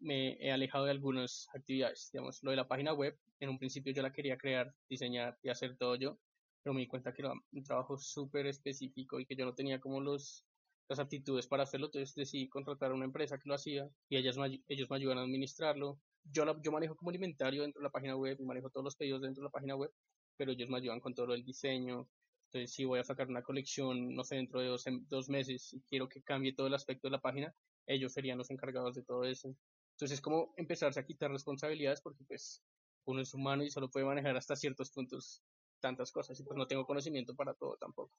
me 0.00 0.36
he 0.40 0.52
alejado 0.52 0.84
de 0.84 0.92
algunas 0.92 1.48
actividades. 1.54 2.10
Digamos, 2.12 2.42
lo 2.42 2.50
de 2.50 2.56
la 2.56 2.68
página 2.68 2.92
web, 2.92 3.18
en 3.40 3.48
un 3.50 3.58
principio 3.58 3.92
yo 3.92 4.02
la 4.02 4.12
quería 4.12 4.36
crear, 4.36 4.74
diseñar 4.88 5.38
y 5.42 5.48
hacer 5.48 5.76
todo 5.76 5.96
yo, 5.96 6.18
pero 6.62 6.74
me 6.74 6.80
di 6.80 6.86
cuenta 6.86 7.12
que 7.12 7.22
era 7.22 7.32
un 7.32 7.64
trabajo 7.64 7.98
súper 7.98 8.46
específico 8.46 9.20
y 9.20 9.26
que 9.26 9.36
yo 9.36 9.44
no 9.44 9.54
tenía 9.54 9.80
como 9.80 10.00
los 10.00 10.44
las 10.88 10.98
aptitudes 10.98 11.46
para 11.46 11.62
hacerlo, 11.64 11.86
entonces 11.86 12.14
decidí 12.14 12.48
contratar 12.48 12.90
a 12.90 12.94
una 12.94 13.04
empresa 13.04 13.38
que 13.38 13.48
lo 13.48 13.54
hacía 13.54 13.88
y 14.08 14.16
ellas 14.16 14.36
ellos 14.68 14.90
me 14.90 14.96
ayudan 14.96 15.18
a 15.18 15.22
administrarlo. 15.22 16.00
Yo, 16.24 16.44
yo 16.62 16.72
manejo 16.72 16.96
como 16.96 17.10
alimentario 17.10 17.62
dentro 17.62 17.80
de 17.80 17.84
la 17.84 17.90
página 17.90 18.16
web, 18.16 18.38
manejo 18.40 18.70
todos 18.70 18.84
los 18.84 18.96
pedidos 18.96 19.22
dentro 19.22 19.42
de 19.42 19.46
la 19.46 19.50
página 19.50 19.76
web, 19.76 19.92
pero 20.36 20.52
ellos 20.52 20.68
me 20.68 20.78
ayudan 20.78 21.00
con 21.00 21.14
todo 21.14 21.34
el 21.34 21.44
diseño. 21.44 22.08
Entonces, 22.46 22.74
si 22.74 22.84
voy 22.84 23.00
a 23.00 23.04
sacar 23.04 23.28
una 23.28 23.42
colección, 23.42 24.14
no 24.14 24.24
sé, 24.24 24.36
dentro 24.36 24.60
de 24.60 24.66
dos, 24.66 24.84
dos 25.08 25.28
meses 25.28 25.72
y 25.72 25.80
quiero 25.82 26.08
que 26.08 26.22
cambie 26.22 26.54
todo 26.54 26.66
el 26.66 26.74
aspecto 26.74 27.08
de 27.08 27.12
la 27.12 27.20
página, 27.20 27.54
ellos 27.86 28.12
serían 28.12 28.38
los 28.38 28.50
encargados 28.50 28.94
de 28.94 29.02
todo 29.04 29.24
eso. 29.24 29.48
Entonces, 29.92 30.18
es 30.18 30.20
como 30.20 30.52
empezarse 30.56 31.00
a 31.00 31.04
quitar 31.06 31.30
responsabilidades 31.30 32.00
porque, 32.02 32.24
pues, 32.24 32.62
uno 33.04 33.20
es 33.20 33.32
humano 33.34 33.64
y 33.64 33.70
solo 33.70 33.90
puede 33.90 34.06
manejar 34.06 34.36
hasta 34.36 34.56
ciertos 34.56 34.90
puntos 34.90 35.42
tantas 35.80 36.12
cosas 36.12 36.38
y 36.40 36.44
pues 36.44 36.56
no 36.56 36.66
tengo 36.66 36.86
conocimiento 36.86 37.34
para 37.34 37.54
todo 37.54 37.76
tampoco. 37.76 38.16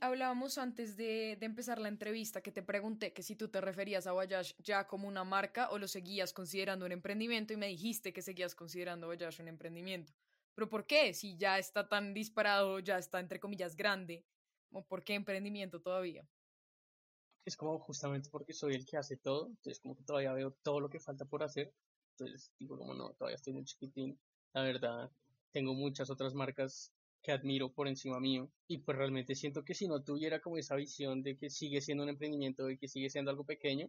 Hablábamos 0.00 0.58
antes 0.58 0.96
de, 0.96 1.32
empezar 1.40 1.78
la 1.78 1.88
entrevista 1.88 2.42
que 2.42 2.52
te 2.52 2.62
pregunté 2.62 3.12
que 3.12 3.22
si 3.22 3.36
tú 3.36 3.48
te 3.48 3.60
referías 3.60 4.06
a 4.06 4.12
Voyage 4.12 4.54
ya 4.58 4.86
como 4.86 5.08
una 5.08 5.24
marca 5.24 5.70
o 5.70 5.78
lo 5.78 5.88
seguías 5.88 6.32
considerando 6.32 6.84
un 6.84 6.92
emprendimiento 6.92 7.52
y 7.52 7.56
me 7.56 7.68
dijiste 7.68 8.12
que 8.12 8.22
seguías 8.22 8.54
considerando 8.54 9.06
Voyage 9.06 9.42
un 9.42 9.48
emprendimiento. 9.48 10.12
Pero 10.54 10.68
¿por 10.68 10.86
qué? 10.86 11.14
Si 11.14 11.36
ya 11.36 11.58
está 11.58 11.88
tan 11.88 12.12
disparado, 12.14 12.78
ya 12.80 12.98
está 12.98 13.20
entre 13.20 13.40
comillas 13.40 13.76
grande, 13.76 14.24
¿o 14.70 14.84
por 14.84 15.02
qué 15.02 15.14
emprendimiento 15.14 15.80
todavía? 15.80 16.28
Es 17.44 17.56
como 17.56 17.78
justamente 17.78 18.30
porque 18.30 18.52
soy 18.52 18.74
el 18.74 18.86
que 18.86 18.96
hace 18.96 19.16
todo, 19.16 19.48
entonces 19.48 19.80
como 19.80 19.96
que 19.96 20.04
todavía 20.04 20.32
veo 20.32 20.52
todo 20.62 20.80
lo 20.80 20.88
que 20.88 21.00
falta 21.00 21.24
por 21.24 21.42
hacer, 21.42 21.74
entonces 22.12 22.52
digo 22.58 22.78
como 22.78 22.94
no, 22.94 23.12
todavía 23.14 23.36
estoy 23.36 23.52
muy 23.52 23.64
chiquitín, 23.64 24.18
la 24.54 24.62
verdad, 24.62 25.10
tengo 25.52 25.74
muchas 25.74 26.08
otras 26.08 26.34
marcas 26.34 26.92
que 27.24 27.32
admiro 27.32 27.74
por 27.74 27.88
encima 27.88 28.20
mío 28.20 28.52
y 28.68 28.78
pues 28.80 28.98
realmente 28.98 29.34
siento 29.36 29.64
que 29.64 29.74
si 29.74 29.88
no 29.88 30.04
tuviera 30.04 30.40
como 30.42 30.58
esa 30.58 30.76
visión 30.76 31.22
de 31.24 31.36
que 31.38 31.50
sigue 31.50 31.80
siendo 31.82 32.04
un 32.04 32.10
emprendimiento 32.10 32.70
y 32.70 32.78
que 32.78 32.88
sigue 32.88 33.10
siendo 33.10 33.32
algo 33.32 33.46
pequeño, 33.46 33.88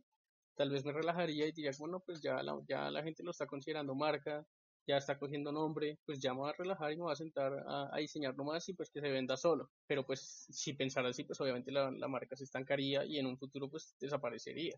tal 0.55 0.69
vez 0.71 0.85
me 0.85 0.93
relajaría 0.93 1.47
y 1.47 1.51
diría, 1.51 1.71
bueno, 1.79 2.01
pues 2.05 2.21
ya 2.21 2.41
la, 2.43 2.59
ya 2.67 2.89
la 2.91 3.03
gente 3.03 3.23
lo 3.23 3.31
está 3.31 3.47
considerando 3.47 3.95
marca, 3.95 4.47
ya 4.87 4.97
está 4.97 5.17
cogiendo 5.19 5.51
nombre, 5.51 5.99
pues 6.05 6.19
ya 6.19 6.33
me 6.33 6.39
voy 6.41 6.49
a 6.51 6.53
relajar 6.57 6.91
y 6.93 6.97
me 6.97 7.03
voy 7.03 7.13
a 7.13 7.15
sentar 7.15 7.53
a, 7.67 7.95
a 7.95 7.99
diseñar 7.99 8.35
nomás 8.37 8.67
y 8.69 8.73
pues 8.73 8.89
que 8.91 9.01
se 9.01 9.09
venda 9.09 9.35
solo. 9.37 9.71
Pero 9.87 10.05
pues 10.05 10.21
si 10.49 10.73
pensara 10.73 11.09
así, 11.09 11.23
pues 11.25 11.39
obviamente 11.41 11.71
la, 11.71 11.91
la 11.91 12.07
marca 12.07 12.35
se 12.35 12.43
estancaría 12.45 13.05
y 13.05 13.17
en 13.19 13.25
un 13.27 13.37
futuro 13.37 13.69
pues 13.69 13.95
desaparecería. 13.99 14.75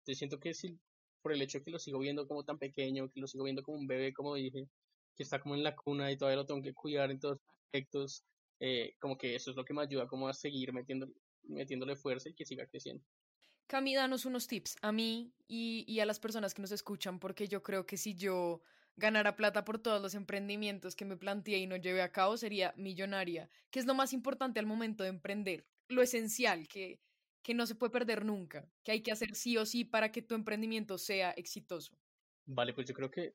Entonces 0.00 0.18
siento 0.18 0.38
que 0.40 0.54
si 0.54 0.80
por 1.22 1.32
el 1.32 1.42
hecho 1.42 1.58
de 1.58 1.64
que 1.64 1.70
lo 1.72 1.78
sigo 1.78 1.98
viendo 1.98 2.26
como 2.28 2.44
tan 2.44 2.58
pequeño, 2.58 3.10
que 3.10 3.20
lo 3.20 3.26
sigo 3.26 3.44
viendo 3.44 3.62
como 3.62 3.78
un 3.78 3.86
bebé, 3.86 4.12
como 4.12 4.34
dije, 4.34 4.68
que 5.18 5.24
está 5.24 5.40
como 5.40 5.56
en 5.56 5.64
la 5.64 5.74
cuna 5.74 6.12
y 6.12 6.16
todavía 6.16 6.36
lo 6.36 6.46
tengo 6.46 6.62
que 6.62 6.72
cuidar 6.72 7.10
en 7.10 7.18
todos 7.18 7.40
aspectos, 7.64 8.24
eh, 8.60 8.94
como 9.00 9.18
que 9.18 9.34
eso 9.34 9.50
es 9.50 9.56
lo 9.56 9.64
que 9.64 9.74
me 9.74 9.82
ayuda 9.82 10.06
como 10.06 10.28
a 10.28 10.32
seguir 10.32 10.72
metiendo, 10.72 11.08
metiéndole 11.42 11.96
fuerza 11.96 12.28
y 12.28 12.34
que 12.34 12.44
siga 12.44 12.66
creciendo. 12.66 13.04
Cami, 13.66 13.96
danos 13.96 14.24
unos 14.24 14.46
tips 14.46 14.76
a 14.80 14.92
mí 14.92 15.34
y, 15.48 15.84
y, 15.88 15.98
a 15.98 16.06
las 16.06 16.20
personas 16.20 16.54
que 16.54 16.62
nos 16.62 16.70
escuchan, 16.70 17.18
porque 17.18 17.48
yo 17.48 17.64
creo 17.64 17.84
que 17.84 17.96
si 17.96 18.14
yo 18.14 18.62
ganara 18.96 19.34
plata 19.34 19.64
por 19.64 19.80
todos 19.80 20.00
los 20.00 20.14
emprendimientos 20.14 20.94
que 20.94 21.04
me 21.04 21.16
planteé 21.16 21.58
y 21.58 21.66
no 21.66 21.76
llevé 21.76 22.02
a 22.02 22.12
cabo, 22.12 22.36
sería 22.36 22.72
millonaria, 22.76 23.50
que 23.70 23.80
es 23.80 23.86
lo 23.86 23.94
más 23.94 24.12
importante 24.12 24.60
al 24.60 24.66
momento 24.66 25.02
de 25.02 25.10
emprender, 25.10 25.66
lo 25.88 26.00
esencial, 26.00 26.68
que, 26.68 27.00
que 27.42 27.54
no 27.54 27.66
se 27.66 27.74
puede 27.74 27.90
perder 27.90 28.24
nunca, 28.24 28.70
que 28.84 28.92
hay 28.92 29.02
que 29.02 29.12
hacer 29.12 29.34
sí 29.34 29.56
o 29.56 29.66
sí 29.66 29.84
para 29.84 30.12
que 30.12 30.22
tu 30.22 30.36
emprendimiento 30.36 30.96
sea 30.96 31.32
exitoso. 31.32 31.98
Vale, 32.50 32.72
pues 32.72 32.86
yo 32.88 32.94
creo 32.94 33.10
que, 33.10 33.34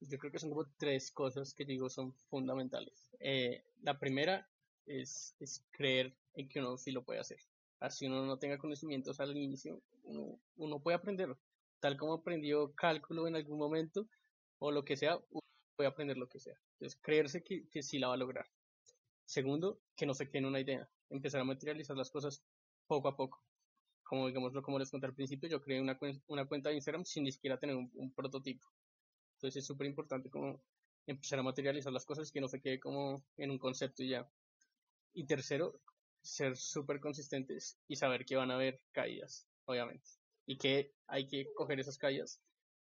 yo 0.00 0.18
creo 0.18 0.30
que 0.30 0.38
son 0.38 0.50
como 0.50 0.66
tres 0.76 1.10
cosas 1.10 1.54
que 1.54 1.64
digo 1.64 1.88
son 1.88 2.12
fundamentales. 2.28 3.10
Eh, 3.18 3.64
la 3.80 3.98
primera 3.98 4.46
es, 4.84 5.34
es, 5.40 5.64
creer 5.70 6.14
en 6.34 6.46
que 6.50 6.60
uno 6.60 6.76
sí 6.76 6.92
lo 6.92 7.04
puede 7.04 7.20
hacer. 7.20 7.38
Así 7.80 8.06
uno 8.06 8.26
no 8.26 8.38
tenga 8.38 8.58
conocimientos 8.58 9.18
al 9.18 9.34
inicio, 9.34 9.80
uno, 10.02 10.38
uno 10.56 10.78
puede 10.78 10.96
aprender. 10.96 11.34
tal 11.80 11.96
como 11.96 12.12
aprendió 12.12 12.74
cálculo 12.74 13.26
en 13.26 13.36
algún 13.36 13.58
momento 13.58 14.06
o 14.58 14.70
lo 14.70 14.84
que 14.84 14.98
sea, 14.98 15.16
uno 15.30 15.40
puede 15.74 15.88
aprender 15.88 16.18
lo 16.18 16.28
que 16.28 16.38
sea. 16.38 16.58
Entonces, 16.74 17.00
creerse 17.00 17.42
que, 17.42 17.66
que 17.70 17.82
sí 17.82 17.98
la 17.98 18.08
va 18.08 18.14
a 18.14 18.18
lograr. 18.18 18.46
Segundo, 19.24 19.80
que 19.96 20.04
no 20.04 20.12
se 20.12 20.28
quede 20.28 20.40
en 20.40 20.46
una 20.46 20.60
idea, 20.60 20.86
empezar 21.08 21.40
a 21.40 21.44
materializar 21.44 21.96
las 21.96 22.10
cosas 22.10 22.44
poco 22.86 23.08
a 23.08 23.16
poco. 23.16 23.42
Como 24.04 24.28
digámoslo, 24.28 24.62
como 24.62 24.78
les 24.78 24.90
conté 24.90 25.06
al 25.06 25.14
principio, 25.14 25.48
yo 25.48 25.60
creé 25.60 25.80
una, 25.80 25.98
una 26.28 26.46
cuenta 26.46 26.68
de 26.68 26.76
Instagram 26.76 27.04
sin 27.04 27.24
ni 27.24 27.32
siquiera 27.32 27.58
tener 27.58 27.74
un, 27.74 28.12
prototipo. 28.14 28.68
Entonces 29.36 29.62
es 29.62 29.66
súper 29.66 29.86
importante 29.86 30.30
como 30.30 30.62
empezar 31.06 31.38
a 31.38 31.42
materializar 31.42 31.92
las 31.92 32.04
cosas 32.04 32.30
que 32.30 32.40
no 32.40 32.48
se 32.48 32.60
quede 32.60 32.78
como 32.78 33.24
en 33.36 33.50
un 33.50 33.58
concepto 33.58 34.02
y 34.02 34.10
ya. 34.10 34.28
Y 35.14 35.26
tercero, 35.26 35.80
ser 36.22 36.56
súper 36.56 37.00
consistentes 37.00 37.78
y 37.88 37.96
saber 37.96 38.24
que 38.24 38.36
van 38.36 38.50
a 38.50 38.54
haber 38.54 38.80
caídas, 38.92 39.48
obviamente. 39.64 40.08
Y 40.46 40.58
que 40.58 40.92
hay 41.06 41.26
que 41.26 41.52
coger 41.54 41.80
esas 41.80 41.98
caídas 41.98 42.40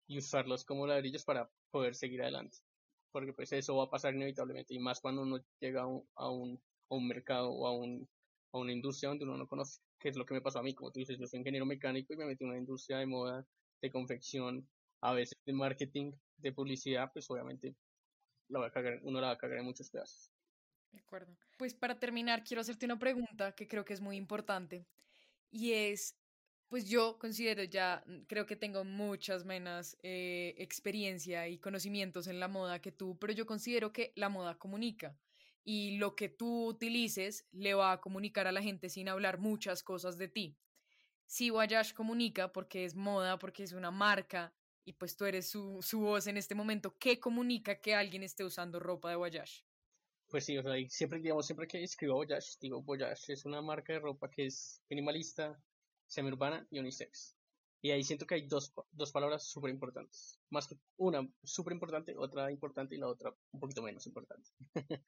y 0.07 0.18
usarlos 0.18 0.64
como 0.64 0.87
ladrillos 0.87 1.24
para 1.24 1.50
poder 1.70 1.94
seguir 1.94 2.22
adelante. 2.22 2.59
Porque 3.11 3.33
pues 3.33 3.52
eso 3.52 3.76
va 3.76 3.85
a 3.85 3.90
pasar 3.90 4.14
inevitablemente 4.14 4.74
y 4.74 4.78
más 4.78 5.00
cuando 5.00 5.22
uno 5.22 5.38
llega 5.61 5.83
a 5.83 5.87
un, 5.87 6.09
a 6.14 6.31
un, 6.31 6.62
a 6.90 6.94
un 6.94 7.09
mercado 7.09 7.50
o 7.50 7.66
a, 7.66 7.76
un, 7.76 8.09
a 8.52 8.59
una 8.59 8.72
industria 8.72 9.09
donde 9.09 9.24
uno 9.24 9.37
no 9.37 9.48
conoce, 9.48 9.81
que 9.98 10.08
es 10.08 10.16
lo 10.16 10.24
que 10.24 10.34
me 10.34 10.40
pasó 10.40 10.61
a 10.61 10.62
mí, 10.62 10.74
como 10.74 10.90
tú 10.90 11.00
dices, 11.00 11.18
yo 11.18 11.26
soy 11.26 11.40
ingeniero 11.40 11.66
mecánico 11.66 12.12
y 12.12 12.16
me 12.16 12.26
metí 12.26 12.44
en 12.44 12.50
una 12.50 12.58
industria 12.58 12.98
de 12.98 13.06
moda, 13.06 13.44
de 13.80 13.90
confección, 13.90 14.68
a 15.00 15.12
veces 15.12 15.38
de 15.44 15.52
marketing, 15.52 16.12
de 16.37 16.52
publicidad, 16.52 17.11
pues 17.12 17.30
obviamente 17.30 17.74
la 18.48 18.64
a 18.64 18.70
cagar, 18.70 19.00
uno 19.02 19.20
la 19.20 19.28
va 19.28 19.32
a 19.34 19.38
cagar 19.38 19.58
en 19.58 19.64
muchos 19.64 19.90
pedazos. 19.90 20.30
De 20.92 21.00
acuerdo. 21.00 21.37
Pues 21.58 21.74
para 21.74 21.98
terminar, 21.98 22.44
quiero 22.44 22.62
hacerte 22.62 22.87
una 22.87 22.98
pregunta 22.98 23.52
que 23.52 23.68
creo 23.68 23.84
que 23.84 23.92
es 23.92 24.00
muy 24.00 24.16
importante 24.16 24.87
y 25.50 25.72
es, 25.72 26.16
pues 26.68 26.88
yo 26.88 27.18
considero 27.18 27.62
ya, 27.64 28.02
creo 28.26 28.46
que 28.46 28.56
tengo 28.56 28.84
muchas 28.84 29.44
menos 29.44 29.98
eh, 30.02 30.54
experiencia 30.58 31.48
y 31.48 31.58
conocimientos 31.58 32.26
en 32.26 32.40
la 32.40 32.48
moda 32.48 32.80
que 32.80 32.92
tú, 32.92 33.18
pero 33.18 33.32
yo 33.32 33.44
considero 33.44 33.92
que 33.92 34.12
la 34.16 34.28
moda 34.28 34.56
comunica 34.56 35.18
y 35.64 35.98
lo 35.98 36.16
que 36.16 36.28
tú 36.28 36.66
utilices 36.66 37.46
le 37.52 37.74
va 37.74 37.92
a 37.92 38.00
comunicar 38.00 38.46
a 38.46 38.52
la 38.52 38.62
gente 38.62 38.88
sin 38.88 39.08
hablar 39.08 39.38
muchas 39.38 39.82
cosas 39.82 40.18
de 40.18 40.28
ti. 40.28 40.58
Si 41.26 41.50
Wayash 41.50 41.92
comunica 41.92 42.52
porque 42.52 42.84
es 42.84 42.94
moda, 42.94 43.38
porque 43.38 43.62
es 43.62 43.72
una 43.72 43.90
marca 43.90 44.54
y 44.84 44.94
pues 44.94 45.16
tú 45.16 45.26
eres 45.26 45.50
su, 45.50 45.82
su 45.82 46.00
voz 46.00 46.26
en 46.26 46.36
este 46.36 46.54
momento, 46.54 46.96
¿qué 46.98 47.20
comunica 47.20 47.80
que 47.80 47.94
alguien 47.94 48.22
esté 48.22 48.44
usando 48.44 48.80
ropa 48.80 49.10
de 49.10 49.16
Wayash? 49.16 49.60
Pues 50.28 50.44
sí, 50.44 50.58
o 50.58 50.62
sea, 50.62 50.74
siempre, 50.90 51.20
digamos, 51.20 51.46
siempre 51.46 51.66
que 51.66 51.82
escribo 51.82 52.14
Voyage, 52.14 52.58
digo, 52.60 52.82
Voyage 52.82 53.32
es 53.32 53.46
una 53.46 53.62
marca 53.62 53.94
de 53.94 54.00
ropa 54.00 54.30
que 54.30 54.46
es 54.46 54.82
minimalista, 54.90 55.58
semi-urbana 56.06 56.66
y 56.70 56.78
unisex. 56.78 57.38
Y 57.80 57.90
ahí 57.92 58.02
siento 58.02 58.26
que 58.26 58.34
hay 58.34 58.46
dos, 58.48 58.72
dos 58.90 59.12
palabras 59.12 59.48
súper 59.48 59.70
importantes. 59.70 60.40
Más 60.50 60.68
una 60.96 61.28
súper 61.44 61.72
importante, 61.72 62.16
otra 62.16 62.50
importante 62.50 62.96
y 62.96 62.98
la 62.98 63.08
otra 63.08 63.34
un 63.52 63.60
poquito 63.60 63.82
menos 63.82 64.06
importante. 64.06 64.50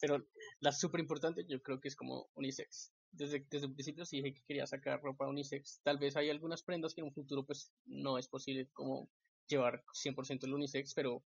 Pero 0.00 0.26
la 0.60 0.72
súper 0.72 1.00
importante 1.00 1.44
yo 1.46 1.62
creo 1.62 1.80
que 1.80 1.88
es 1.88 1.96
como 1.96 2.28
unisex. 2.34 2.92
Desde, 3.12 3.46
desde 3.50 3.66
un 3.66 3.74
principio 3.74 4.04
sí 4.04 4.16
dije 4.16 4.34
que 4.34 4.44
quería 4.46 4.66
sacar 4.66 5.02
ropa 5.02 5.28
unisex. 5.28 5.80
Tal 5.82 5.98
vez 5.98 6.16
hay 6.16 6.30
algunas 6.30 6.62
prendas 6.62 6.94
que 6.94 7.02
en 7.02 7.08
un 7.08 7.14
futuro 7.14 7.44
pues 7.44 7.72
no 7.84 8.18
es 8.18 8.26
posible 8.26 8.68
como 8.72 9.08
llevar 9.46 9.84
100% 9.92 10.44
el 10.44 10.54
unisex, 10.54 10.94
pero, 10.94 11.22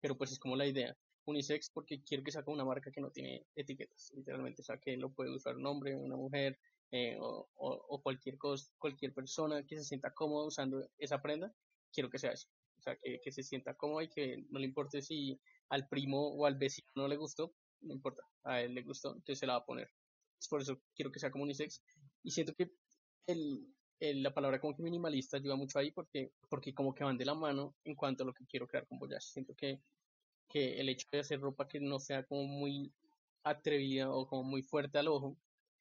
pero 0.00 0.16
pues 0.16 0.32
es 0.32 0.38
como 0.38 0.56
la 0.56 0.66
idea 0.66 0.96
unisex 1.26 1.70
porque 1.70 2.02
quiero 2.02 2.24
que 2.24 2.32
saque 2.32 2.50
una 2.50 2.64
marca 2.64 2.90
que 2.90 3.00
no 3.00 3.10
tiene 3.10 3.46
etiquetas, 3.54 4.10
literalmente, 4.14 4.62
o 4.62 4.64
sea, 4.64 4.78
que 4.78 4.96
lo 4.96 5.12
puede 5.12 5.30
usar 5.30 5.56
un 5.56 5.66
hombre, 5.66 5.94
una 5.94 6.16
mujer 6.16 6.58
eh, 6.90 7.18
o, 7.20 8.00
cualquier 8.02 8.38
cosa, 8.38 8.70
cualquier 8.78 9.12
persona 9.12 9.64
que 9.64 9.76
se 9.76 9.84
sienta 9.84 10.12
cómodo 10.12 10.46
usando 10.46 10.88
esa 10.98 11.20
prenda, 11.20 11.52
quiero 11.92 12.10
que 12.10 12.18
sea 12.18 12.32
eso, 12.32 12.48
o 12.78 12.82
sea, 12.82 12.96
que, 12.96 13.32
se 13.32 13.42
sienta 13.42 13.74
cómodo 13.74 14.02
y 14.02 14.08
que 14.08 14.44
no 14.50 14.58
le 14.58 14.66
importe 14.66 15.02
si 15.02 15.38
al 15.68 15.88
primo 15.88 16.28
o 16.28 16.46
al 16.46 16.56
vecino 16.56 16.88
no 16.94 17.08
le 17.08 17.16
gustó, 17.16 17.52
no 17.80 17.92
importa, 17.92 18.22
a 18.44 18.62
él 18.62 18.74
le 18.74 18.82
gustó, 18.82 19.10
entonces 19.10 19.38
se 19.38 19.46
la 19.46 19.54
va 19.54 19.60
a 19.60 19.66
poner. 19.66 19.90
Es 20.40 20.48
por 20.48 20.62
eso 20.62 20.80
quiero 20.94 21.10
que 21.10 21.18
sea 21.18 21.30
como 21.30 21.44
unisex 21.44 21.82
y 22.22 22.30
siento 22.30 22.54
que 22.54 22.70
el, 23.26 23.66
la 24.00 24.32
palabra 24.32 24.60
como 24.60 24.74
que 24.74 24.82
minimalista 24.82 25.36
ayuda 25.36 25.56
mucho 25.56 25.78
ahí 25.78 25.90
porque, 25.90 26.32
porque 26.48 26.72
como 26.72 26.94
que 26.94 27.04
van 27.04 27.18
de 27.18 27.24
la 27.24 27.34
mano 27.34 27.74
en 27.84 27.94
cuanto 27.96 28.22
a 28.22 28.26
lo 28.26 28.32
que 28.32 28.46
quiero 28.46 28.66
crear 28.66 28.86
con 28.86 28.98
Voyage. 28.98 29.26
Siento 29.32 29.54
que 29.54 29.80
que 30.48 30.80
el 30.80 30.88
hecho 30.88 31.06
de 31.12 31.20
hacer 31.20 31.40
ropa 31.40 31.68
que 31.68 31.78
no 31.78 32.00
sea 32.00 32.24
como 32.24 32.44
muy 32.44 32.92
atrevida 33.44 34.10
o 34.10 34.26
como 34.26 34.42
muy 34.42 34.62
fuerte 34.62 34.98
al 34.98 35.08
ojo 35.08 35.36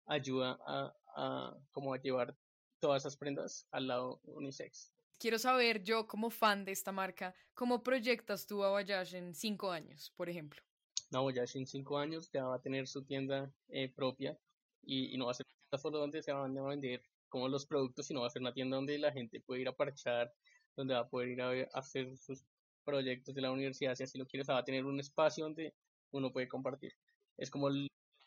ayuda 0.08 0.60
a, 0.66 0.94
a 1.16 1.58
como 1.72 1.94
a 1.94 1.98
llevar 1.98 2.36
todas 2.80 3.04
esas 3.04 3.18
prendas 3.18 3.68
al 3.72 3.88
lado 3.88 4.20
unisex. 4.24 4.92
Quiero 5.20 5.40
saber, 5.40 5.84
yo 5.84 6.08
como 6.08 6.30
fan 6.30 6.64
de 6.64 6.72
esta 6.72 6.92
marca, 6.92 7.34
¿cómo 7.56 7.82
proyectas 7.82 8.46
tú 8.46 8.64
a 8.64 8.70
Voyage 8.70 9.18
en 9.18 9.34
cinco 9.34 9.72
años, 9.72 10.14
por 10.16 10.30
ejemplo? 10.30 10.62
No, 11.10 11.24
Voyage 11.24 11.58
en 11.58 11.66
cinco 11.66 11.98
años 11.98 12.30
ya 12.32 12.46
va 12.46 12.56
a 12.56 12.62
tener 12.62 12.88
su 12.88 13.04
tienda 13.04 13.52
eh, 13.70 13.90
propia 13.90 14.38
y, 14.84 15.14
y, 15.14 15.18
no 15.18 15.26
va 15.26 15.32
a 15.32 15.34
ser 15.34 15.46
una 15.48 15.70
tienda 15.70 15.82
solo 15.82 15.98
donde 16.00 16.22
se 16.22 16.32
van 16.32 16.56
a 16.58 16.64
vender 16.64 17.02
como 17.30 17.48
los 17.50 17.66
productos, 17.66 18.06
sino 18.06 18.22
va 18.22 18.28
a 18.28 18.30
ser 18.30 18.42
una 18.42 18.54
tienda 18.54 18.76
donde 18.76 18.98
la 19.00 19.12
gente 19.12 19.42
puede 19.42 19.62
ir 19.62 19.68
a 19.68 19.76
parchar, 19.76 20.32
donde 20.76 20.94
va 20.94 21.02
a 21.02 21.10
poder 21.10 21.30
ir 21.30 21.42
a, 21.42 21.50
a 21.50 21.80
hacer 21.80 22.16
sus 22.18 22.46
proyectos 22.86 23.34
de 23.34 23.42
la 23.42 23.52
universidad, 23.52 23.96
si 23.96 24.04
así 24.04 24.18
lo 24.18 24.28
quieres, 24.28 24.50
va 24.50 24.60
a 24.60 24.64
tener 24.64 24.86
un 24.86 25.00
espacio 25.00 25.44
donde 25.44 25.74
uno 26.12 26.32
puede 26.32 26.48
compartir. 26.48 26.94
Es 27.38 27.50
como 27.50 27.70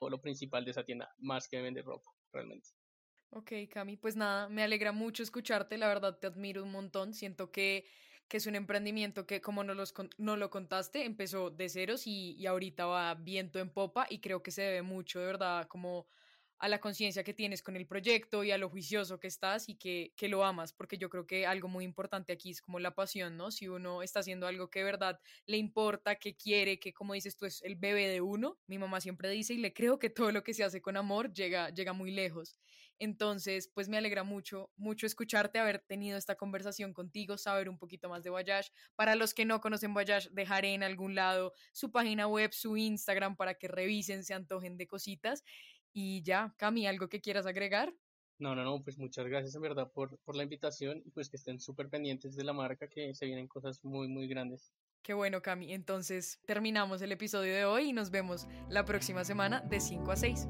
lo 0.09 0.21
principal 0.21 0.65
de 0.65 0.71
esa 0.71 0.85
tienda, 0.85 1.13
más 1.19 1.49
que 1.49 1.61
vender 1.61 1.85
ropa, 1.85 2.11
realmente. 2.33 2.71
Ok, 3.33 3.53
Cami, 3.71 3.97
pues 3.97 4.17
nada, 4.17 4.49
me 4.49 4.63
alegra 4.65 4.91
mucho 4.91 5.23
escucharte, 5.23 5.79
la 5.79 5.87
verdad 5.87 6.19
te 6.19 6.27
admiro 6.27 6.65
un 6.65 6.73
montón, 6.73 7.15
siento 7.15 7.53
que, 7.53 7.87
que 8.27 8.39
es 8.39 8.47
un 8.47 8.57
emprendimiento 8.57 9.25
que 9.27 9.41
como 9.41 9.63
no, 9.63 9.73
los, 9.75 9.95
no 10.19 10.37
lo 10.37 10.51
contaste, 10.51 11.05
empezó 11.05 11.51
de 11.51 11.69
ceros 11.69 12.09
y, 12.09 12.33
y 12.33 12.47
ahorita 12.47 12.87
va 12.87 13.15
viento 13.15 13.61
en 13.61 13.71
popa 13.73 14.07
y 14.11 14.21
creo 14.21 14.43
que 14.43 14.51
se 14.51 14.63
debe 14.63 14.83
mucho, 14.83 15.21
de 15.21 15.27
verdad, 15.27 15.69
como 15.69 16.09
a 16.61 16.69
la 16.69 16.79
conciencia 16.79 17.25
que 17.25 17.33
tienes 17.33 17.63
con 17.63 17.75
el 17.75 17.87
proyecto 17.87 18.45
y 18.45 18.51
a 18.51 18.59
lo 18.59 18.69
juicioso 18.69 19.19
que 19.19 19.29
estás 19.29 19.69
y 19.71 19.77
que, 19.77 20.13
que, 20.15 20.29
lo 20.29 20.45
amas, 20.45 20.75
porque 20.75 20.99
yo 20.99 21.09
creo 21.09 21.27
que 21.27 21.47
algo 21.47 21.69
muy 21.69 21.85
importante 21.85 22.35
aquí 22.35 22.51
es 22.51 22.61
como 22.61 22.79
la 22.79 22.95
pasión, 22.95 23.39
¿no? 23.39 23.51
Si 23.51 23.67
uno 23.67 24.03
está 24.03 24.21
haciendo 24.21 24.47
algo 24.47 24.69
que 24.69 24.81
de 24.81 24.85
verdad 24.85 25.21
le 25.47 25.57
importa, 25.57 26.17
que 26.17 26.37
quiere, 26.37 26.79
que 26.79 26.93
como 26.93 27.15
dices 27.15 27.37
tú 27.39 27.47
es 27.47 27.63
el 27.63 27.77
bebé 27.77 28.09
de 28.09 28.21
uno, 28.21 28.59
mi 28.67 28.79
mamá 28.79 29.01
siempre 29.01 29.31
dice 29.31 29.55
y 29.55 29.57
le 29.57 29.73
creo 29.73 29.99
que 29.99 30.11
todo 30.11 30.33
lo 30.33 30.45
que 30.45 30.53
se 30.53 30.63
hace 30.63 30.83
con 30.83 30.99
amor 30.99 31.33
llega, 31.33 31.71
llega 31.71 31.95
muy 31.95 32.11
lejos. 32.11 32.59
Entonces, 33.01 33.71
pues 33.73 33.89
me 33.89 33.97
alegra 33.97 34.25
mucho, 34.25 34.71
mucho 34.77 35.07
escucharte, 35.07 35.59
haber 35.59 35.79
tenido 35.79 36.19
esta 36.19 36.35
conversación 36.35 36.93
contigo, 36.93 37.39
saber 37.39 37.71
un 37.71 37.79
poquito 37.79 38.11
más 38.11 38.23
de 38.23 38.29
Voyage. 38.29 38.71
Para 38.95 39.15
los 39.15 39.33
que 39.33 39.47
no 39.47 39.63
conocen 39.63 39.95
Voyage, 39.95 40.29
dejaré 40.33 40.75
en 40.75 40.83
algún 40.83 41.15
lado 41.15 41.55
su 41.73 41.91
página 41.91 42.27
web, 42.27 42.53
su 42.53 42.77
Instagram 42.77 43.37
para 43.37 43.55
que 43.55 43.69
revisen, 43.69 44.23
se 44.23 44.35
antojen 44.35 44.77
de 44.77 44.87
cositas. 44.87 45.43
Y 45.93 46.23
ya, 46.23 46.55
Cami, 46.57 46.87
¿algo 46.87 47.09
que 47.09 47.21
quieras 47.21 47.47
agregar? 47.47 47.93
No, 48.39 48.55
no, 48.55 48.65
no, 48.65 48.83
pues 48.83 48.99
muchas 48.99 49.27
gracias 49.27 49.55
en 49.55 49.63
verdad 49.63 49.91
por, 49.93 50.19
por 50.21 50.35
la 50.35 50.45
invitación 50.45 51.03
y 51.05 51.11
pues 51.11 51.29
que 51.29 51.37
estén 51.37 51.61
súper 51.61 51.91
pendientes 51.91 52.37
de 52.37 52.45
la 52.45 52.55
marca 52.55 52.89
que 52.89 53.15
se 53.15 53.27
vienen 53.27 53.49
cosas 53.49 53.85
muy, 53.85 54.09
muy 54.09 54.29
grandes. 54.29 54.73
Qué 55.03 55.15
bueno, 55.15 55.43
Cami. 55.43 55.73
Entonces 55.73 56.41
terminamos 56.47 57.03
el 57.03 57.13
episodio 57.13 57.55
de 57.55 57.65
hoy 57.65 57.91
y 57.91 57.93
nos 57.93 58.11
vemos 58.11 58.47
la 58.69 58.85
próxima 58.85 59.25
semana 59.25 59.61
de 59.61 59.81
5 59.81 60.11
a 60.11 60.17
6. 60.17 60.49